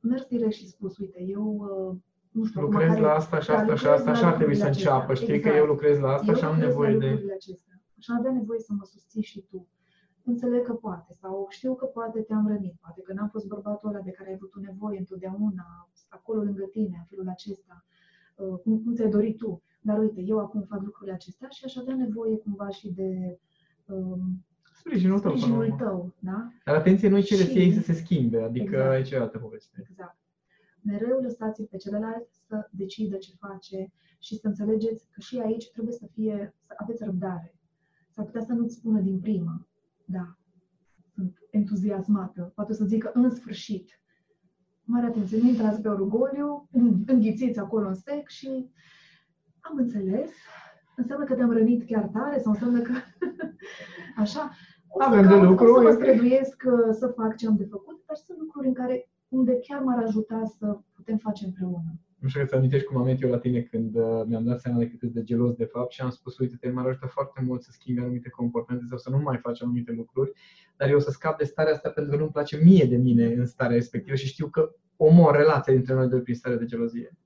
[0.00, 1.96] mers direct și spus, uite, eu uh,
[2.30, 4.24] nu știu acum lucrez care- la asta și da, asta și lucrez asta la și
[4.24, 4.94] ar trebui să lucrurile acestea.
[4.94, 5.14] înceapă.
[5.14, 5.56] Știi că Exact.
[5.56, 7.06] eu lucrez la asta eu și am lucrez la nevoie de...
[7.06, 7.74] lucrurile acestea.
[7.98, 9.68] Și am avea nevoie să mă susții și tu.
[10.30, 14.00] Înțeleg că poate, sau știu că poate te-am rănit, poate că n-am fost bărbatul ăla
[14.00, 17.84] de care ai avut tu nevoie întotdeauna, acolo lângă tine, în felul acesta,
[18.36, 19.62] uh, cum, cum ți-ai dorit tu.
[19.80, 23.38] Dar uite, eu acum fac lucrurile acestea și aș avea nevoie cumva și de
[23.86, 25.84] um, Sprijinul tău, până la sprijinul urmă.
[25.84, 26.52] tău, da?
[26.64, 28.98] Dar atenție, nu-i cere Și- ei să se schimbe, adică Exact.
[28.98, 29.86] e cealaltă poveste.
[29.90, 30.18] Exact.
[30.82, 35.94] Mereu lăsați-l pe celălalt să decidă ce face și să înțelegeți că și aici trebuie
[35.94, 37.54] să fie, să aveți răbdare.
[38.10, 39.66] S-ar putea să nu-ți spună din prima,
[40.10, 40.36] da,
[41.14, 44.00] sunt entuziasmată, poate să zică în sfârșit.
[44.84, 46.68] Mare atenție, nu intrați pe orgoliu,
[47.06, 48.70] înghițiți acolo în sec și
[49.60, 50.30] am înțeles,
[50.96, 52.92] înseamnă că te-am rănit chiar tare sau înseamnă că
[54.22, 54.50] așa.
[54.88, 57.46] O să Avem de caut, lucru, O să mă e- străduiesc uh, să fac ce
[57.46, 61.44] am de făcut, dar sunt lucruri în care, unde chiar m-ar ajuta să putem face
[61.44, 61.90] împreună.
[62.20, 64.60] Nu știu că ți amintești cum am venit eu la tine când uh, mi-am dat
[64.60, 67.06] seama de cât ești de gelos de fapt și am spus, uite, te m-ar ajuta
[67.06, 70.32] foarte mult să schimbi anumite comportamente sau să nu mai faci anumite lucruri,
[70.76, 73.26] dar eu o să scap de starea asta pentru că nu-mi place mie de mine
[73.26, 77.16] în starea respectivă și știu că omor relația dintre noi doi prin starea de gelozie.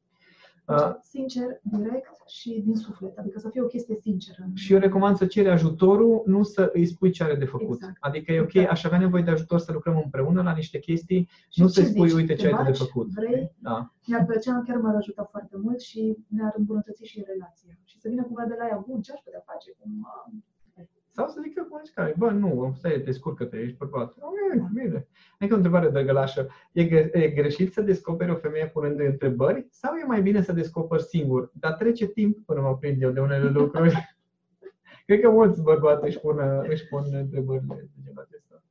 [0.68, 4.46] Uh, Sincer, direct și din suflet, adică să fie o chestie sinceră.
[4.54, 7.74] Și eu recomand să ceri ajutorul, nu să îi spui ce are de făcut.
[7.76, 7.96] Exact.
[8.00, 8.70] Adică e ok, Exact.
[8.70, 11.84] aș avea nevoie de ajutor să lucrăm împreună la niște chestii, Și nu ce să-i
[11.90, 12.16] spui, zici?
[12.18, 12.82] uite Te ce ai tu de bagi?
[12.82, 13.06] făcut.
[13.08, 13.52] Vrei?
[13.58, 13.92] Da.
[14.06, 17.78] Mi-ar plăcea, chiar m-ar ajuta foarte mult și ne-ar îmbunătăți și relația.
[17.84, 19.70] Și să vină cumva de la ea, bun, ce aș putea face?
[19.78, 20.32] Cum, uh,
[21.16, 24.14] Sau să zică cum zici care, bă, nu, stai, descurcă-te, ești bărbat.
[24.18, 25.06] Ok, bine.
[25.38, 26.48] Adică o întrebare drăgălașă.
[26.72, 30.52] E, gre- e greșit să descoperi o femeie punând întrebări sau e mai bine să
[30.52, 31.50] descoperi singur?
[31.52, 34.16] Dar trece timp până mă prind eu de unele lucruri.
[35.06, 36.38] Cred că mulți bărbați își pun,
[36.68, 38.62] își pun întrebările de genul acesta.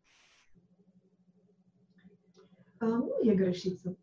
[2.80, 3.94] uh, nu e greșit să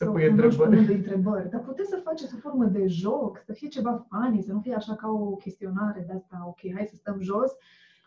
[0.00, 0.70] Să să pui cunoști întrebări.
[0.70, 4.52] punând întrebări, dar puteți să faceți o formă de joc, să fie ceva funny, să
[4.52, 7.50] nu fie așa ca o chestionare de asta, ok, hai să stăm jos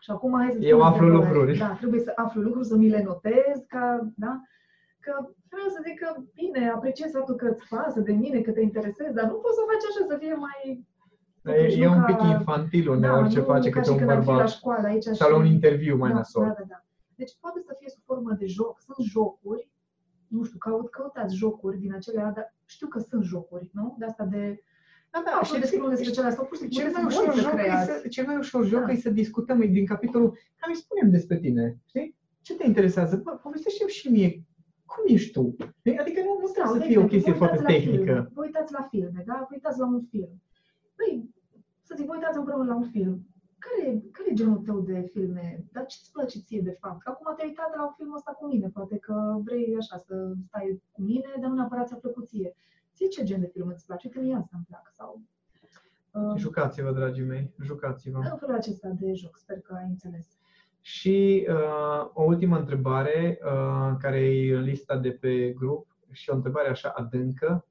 [0.04, 1.32] și acum hai să Eu spun aflu întrebări.
[1.34, 1.58] lucruri.
[1.58, 3.84] Da, trebuie să aflu lucruri, să mi le notez, ca,
[4.24, 4.32] da?
[5.04, 5.12] Că
[5.50, 6.08] vreau să zic că,
[6.40, 9.62] bine, apreciez faptul că îți pasă de mine, că te interesezi, dar nu poți să
[9.70, 10.58] faci așa, să fie mai...
[11.42, 13.84] Dar E, totuși, e nu un ca- pic infantil uneori ce nu face ca câte
[13.84, 14.50] și un când ar fi la bărbat.
[14.58, 16.42] școală aici Sau la și- un interviu mai da, nasol.
[16.46, 16.78] Da, da, da.
[17.20, 18.74] Deci poate să fie sub formă de joc.
[18.86, 19.62] Sunt jocuri,
[20.28, 23.96] nu știu, caut, căutați jocuri din acelea, dar știu că sunt jocuri, nu?
[23.98, 24.60] De asta de
[25.10, 27.32] Da, da, știi, despre unul despre celălalt, sau pur și simplu Cel mai puteți ușor
[27.32, 28.00] voi să joc, e creați.
[28.02, 28.92] să, cel mai ușor joc Da.
[28.92, 32.16] e să discutăm e din capitolul cam îi spunem despre tine, știi?
[32.40, 33.16] Ce te interesează?
[33.24, 34.44] Bă, povestește și mie
[34.86, 35.54] cum ești tu.
[35.78, 35.98] Știi?
[35.98, 37.78] Adică nu, nu trebuie Sau, să de fie o exemplu, chestie vă foarte uitați la
[37.78, 38.12] tehnică.
[38.12, 38.30] Filme.
[38.34, 39.36] Vă uitați la filme, da?
[39.48, 40.32] Vă uitați la un film.
[40.96, 41.12] Păi,
[41.82, 43.26] să zic, vă uitați împreună la un film.
[43.64, 45.64] Care, care e genul tău de filme?
[45.72, 47.02] Dar ce-ți place ție, de fapt?
[47.02, 48.68] Că acum te-ai uitat la un film ăsta cu mine.
[48.68, 52.56] Poate că vrei așa să stai cu mine, dar nu neapărat ți-a plăcut ție.
[52.94, 54.08] Ție ce gen de film îți place?
[54.08, 54.90] Că mie asta îmi plac.
[54.92, 55.20] Sau,
[56.10, 58.18] uh, Jucați-vă, dragii mei, jucați-vă.
[58.18, 59.36] în felul acesta de joc.
[59.38, 60.38] Sper că ai înțeles.
[60.80, 66.34] Și uh, o ultimă întrebare, uh, care e în lista de pe grup și o
[66.34, 67.66] întrebare așa adâncă.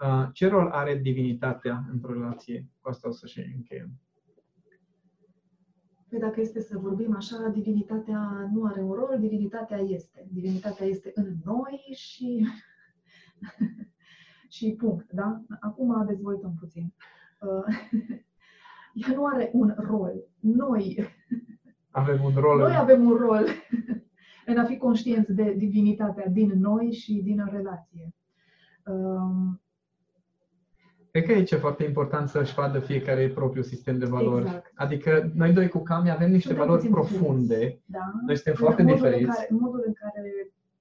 [0.00, 2.68] Uh, ce rol are divinitatea într-o relație?
[2.80, 3.90] Cu asta o să și încheiem.
[6.14, 10.26] Păi dacă este să vorbim așa, divinitatea nu are un rol, divinitatea este.
[10.32, 12.46] Divinitatea este în noi și,
[14.56, 15.40] și punct, da?
[15.60, 16.94] Acum dezvoltăm puțin.
[17.40, 17.76] Uh,
[19.08, 20.12] ea nu are un rol.
[20.40, 21.08] Noi
[21.90, 22.58] avem un rol.
[22.58, 23.46] Noi avem un rol
[24.46, 28.14] în a fi conștienți de divinitatea din noi și din relație.
[28.84, 29.62] Um,
[31.14, 34.44] Cred că aici e foarte important să-și vadă fiecare propriul sistem de valori.
[34.44, 34.72] Exact.
[34.74, 37.54] Adică noi doi cu Cami avem niște Suntem valori puțin profunde.
[37.56, 38.06] diferiți, Da?
[38.26, 39.24] Noi suntem În foarte modul diferiți.
[39.28, 40.22] În care, în modul în care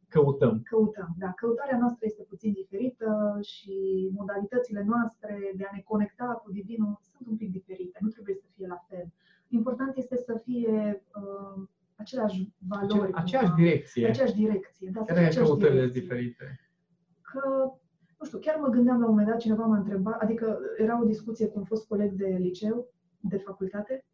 [0.08, 0.62] Căutăm.
[0.64, 1.10] căutăm.
[1.18, 3.74] Da, căutarea noastră este puțin diferită și
[4.20, 7.98] modalitățile noastre de a ne conecta cu Divinul sunt un pic diferite.
[8.02, 9.06] Nu trebuie să fie la fel.
[9.48, 11.64] Important este să fie uh,
[11.96, 13.12] aceleași valori.
[13.12, 14.04] Ace- aceeași cumva, direcție.
[14.04, 14.90] pe aceeași direcție.
[14.94, 16.02] Da, să Chiar fie dacă aceeași căutările sunt direcție.
[16.02, 16.46] diferite.
[17.32, 17.44] că,
[18.24, 21.06] nu știu, chiar mă gândeam la un moment dat, cineva m-a întrebat, adică era o
[21.06, 22.88] discuție cu un fost coleg de liceu,
[23.20, 24.06] de facultate,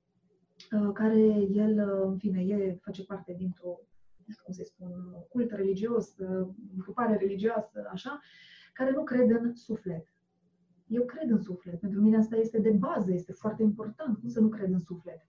[0.72, 1.20] uh, care
[1.52, 3.80] el, uh, în fine, e, face parte dintr-o,
[4.26, 4.92] nu știu cum să spun,
[5.30, 8.20] cult religios, uh, grupare religioasă, așa,
[8.74, 10.14] care nu crede în suflet.
[10.88, 11.80] Eu cred în suflet.
[11.80, 14.18] Pentru mine asta este de bază, este foarte important.
[14.18, 15.22] Cum să nu cred în suflet?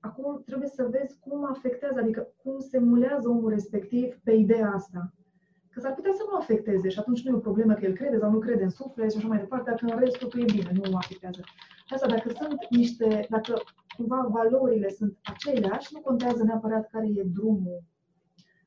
[0.00, 5.12] Acum trebuie să vezi cum afectează, adică cum se mulează omul respectiv pe ideea asta.
[5.76, 8.18] Că s-ar putea să nu afecteze și atunci nu e o problemă că el crede
[8.18, 10.70] sau nu crede în suflet și așa mai departe, dacă în rest totul e bine,
[10.72, 11.40] nu afectează.
[11.88, 13.54] Asta dacă sunt niște, dacă
[13.96, 17.82] cumva valorile sunt aceleași, nu contează neapărat care e drumul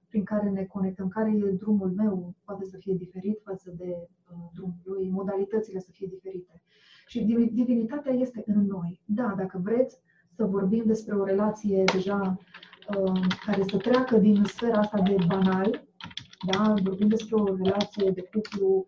[0.09, 3.89] prin care ne conectăm, care e drumul meu, poate să fie diferit față de
[4.31, 6.61] uh, drumul lui, modalitățile să fie diferite.
[7.07, 9.01] Și divi- divinitatea este în noi.
[9.05, 9.99] Da, dacă vreți
[10.35, 12.39] să vorbim despre o relație deja
[12.97, 15.87] uh, care să treacă din sfera asta de banal,
[16.47, 18.87] da, vorbim despre o relație de cuplu,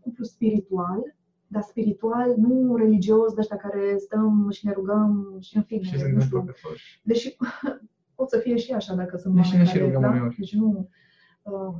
[0.00, 1.16] cuplu spiritual,
[1.46, 5.88] dar spiritual, nu religios, de ăștia care stăm și ne rugăm și în fine, Și
[5.90, 7.00] se nu gândesc știu, profesori.
[7.02, 7.36] Deși
[8.16, 10.08] pot să fie și așa dacă sunt Deși oameni ne și care, rugăm da?
[10.16, 10.36] uneori.
[10.38, 10.88] Deci nu...
[11.42, 11.74] Uh,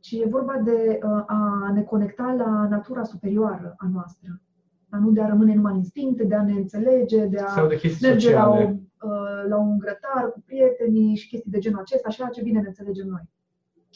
[0.00, 4.40] ci e vorba de uh, a ne conecta la natura superioară a noastră.
[4.88, 7.68] A nu de a rămâne numai în instincte, de a ne înțelege, de a Sau
[7.68, 8.82] de chestii merge la, o, sociale.
[9.02, 12.66] uh, la un grătar cu prietenii și chestii de genul acesta, așa ce bine ne
[12.66, 13.30] înțelegem noi.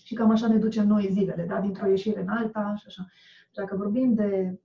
[0.06, 1.60] Și cam așa ne ducem noi zilele, da?
[1.60, 3.06] dintr-o ieșire în alta și așa.
[3.46, 4.60] Și dacă vorbim de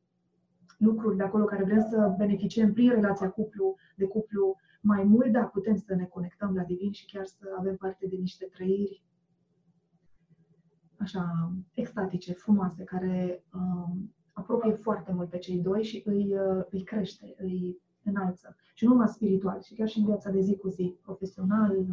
[0.77, 5.43] lucruri de acolo care vrem să beneficiem prin relația cuplu, de cuplu mai mult, da,
[5.43, 9.03] putem să ne conectăm la divin și chiar să avem parte de niște trăiri
[10.97, 16.84] așa extatice, frumoase, care um, apropie foarte mult pe cei doi și îi, uh, îi
[16.84, 18.55] crește, îi înalță.
[18.73, 21.85] Și nu numai spiritual, și chiar și în viața de zi cu zi, profesional.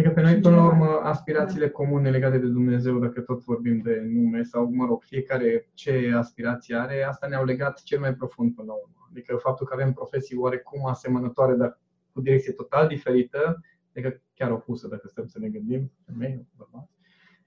[0.00, 0.88] Uh, Adică pe noi, în până la general.
[0.88, 5.68] urmă, aspirațiile comune legate de Dumnezeu, dacă tot vorbim de nume, sau, mă rog, fiecare
[5.74, 9.08] ce aspirație are, asta ne-au legat cel mai profund până la urmă.
[9.10, 11.78] Adică faptul că avem profesii oarecum asemănătoare, dar
[12.12, 13.60] cu direcție total diferită,
[13.94, 16.90] adică chiar opusă, dacă stăm să ne gândim, femei, bărbați.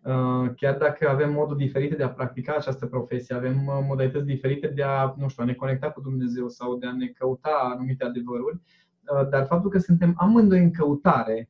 [0.03, 4.67] Uh, Chiar dacă avem moduri diferite de a practica această profesie, avem uh, modalități diferite
[4.67, 8.03] de a, nu știu, a ne conecta cu Dumnezeu sau de a ne căuta anumite
[8.03, 11.49] adevăruri, uh, dar faptul că suntem amândoi în căutare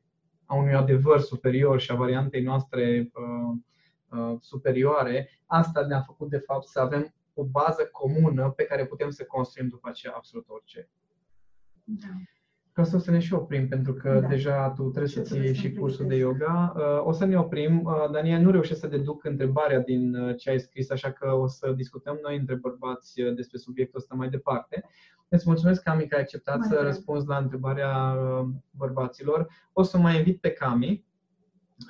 [0.54, 3.56] a unui adevăr superior și a variantei noastre uh,
[4.18, 9.10] uh, superioare, asta ne-a făcut de fapt să avem o bază comună pe care putem
[9.10, 10.88] să construim după aceea absolut orice.
[11.84, 12.08] Da.
[12.74, 14.26] Ca să o să ne și oprim, pentru că Da.
[14.28, 16.40] deja tu trebuie Și să trebuie ții să și îmi cursul de pregătesc.
[16.40, 16.72] yoga.
[16.76, 17.82] Uh, O să ne oprim.
[17.84, 21.46] Uh, Daniel, nu reușesc să deduc întrebarea din uh, ce ai scris, așa că o
[21.46, 24.84] să discutăm noi între bărbați uh, despre subiectul ăsta mai departe.
[25.28, 26.86] Îți mulțumesc, Cami, că ai acceptat Mai să drag.
[26.86, 29.46] răspunzi la întrebarea uh, bărbaților.
[29.72, 31.04] O să mai invit pe Cami.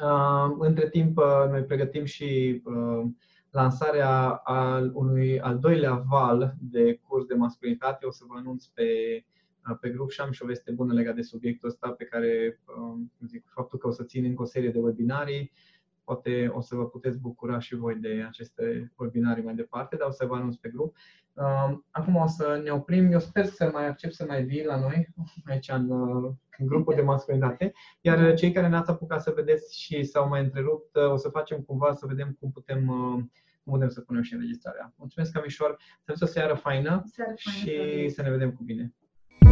[0.03, 3.03] Uh, Între timp, uh, noi pregătim și uh,
[3.51, 8.07] lansarea al unui al doilea val de curs de masculinitate.
[8.07, 8.85] O să vă anunț pe
[9.81, 13.13] pe grup și am și o veste bună legată de subiectul ăsta pe care, um,
[13.19, 15.53] cum zic, faptul că o să țin încă o serie de webinarii,
[16.05, 20.11] poate o să vă puteți bucura și voi de aceste webinarii mai departe, dar o
[20.11, 20.97] să vă anunț pe grup.
[21.33, 23.13] Um, Acum o să ne oprim.
[23.13, 25.09] Eu sper să mai accept să mai vii la noi,
[25.45, 30.05] aici în, uh, în grupul de masculinitate, iar cei care n-ați apucat să vedeți și
[30.05, 33.23] s-au mai întrerupt, uh, o să facem cumva să vedem cum putem, uh,
[33.65, 34.93] cum putem să punem și înregistrarea.
[34.97, 38.11] Mulțumesc, Camișor, să aveți o seară faină Seară faină, și Flavie.
[38.11, 38.95] să ne vedem cu bine.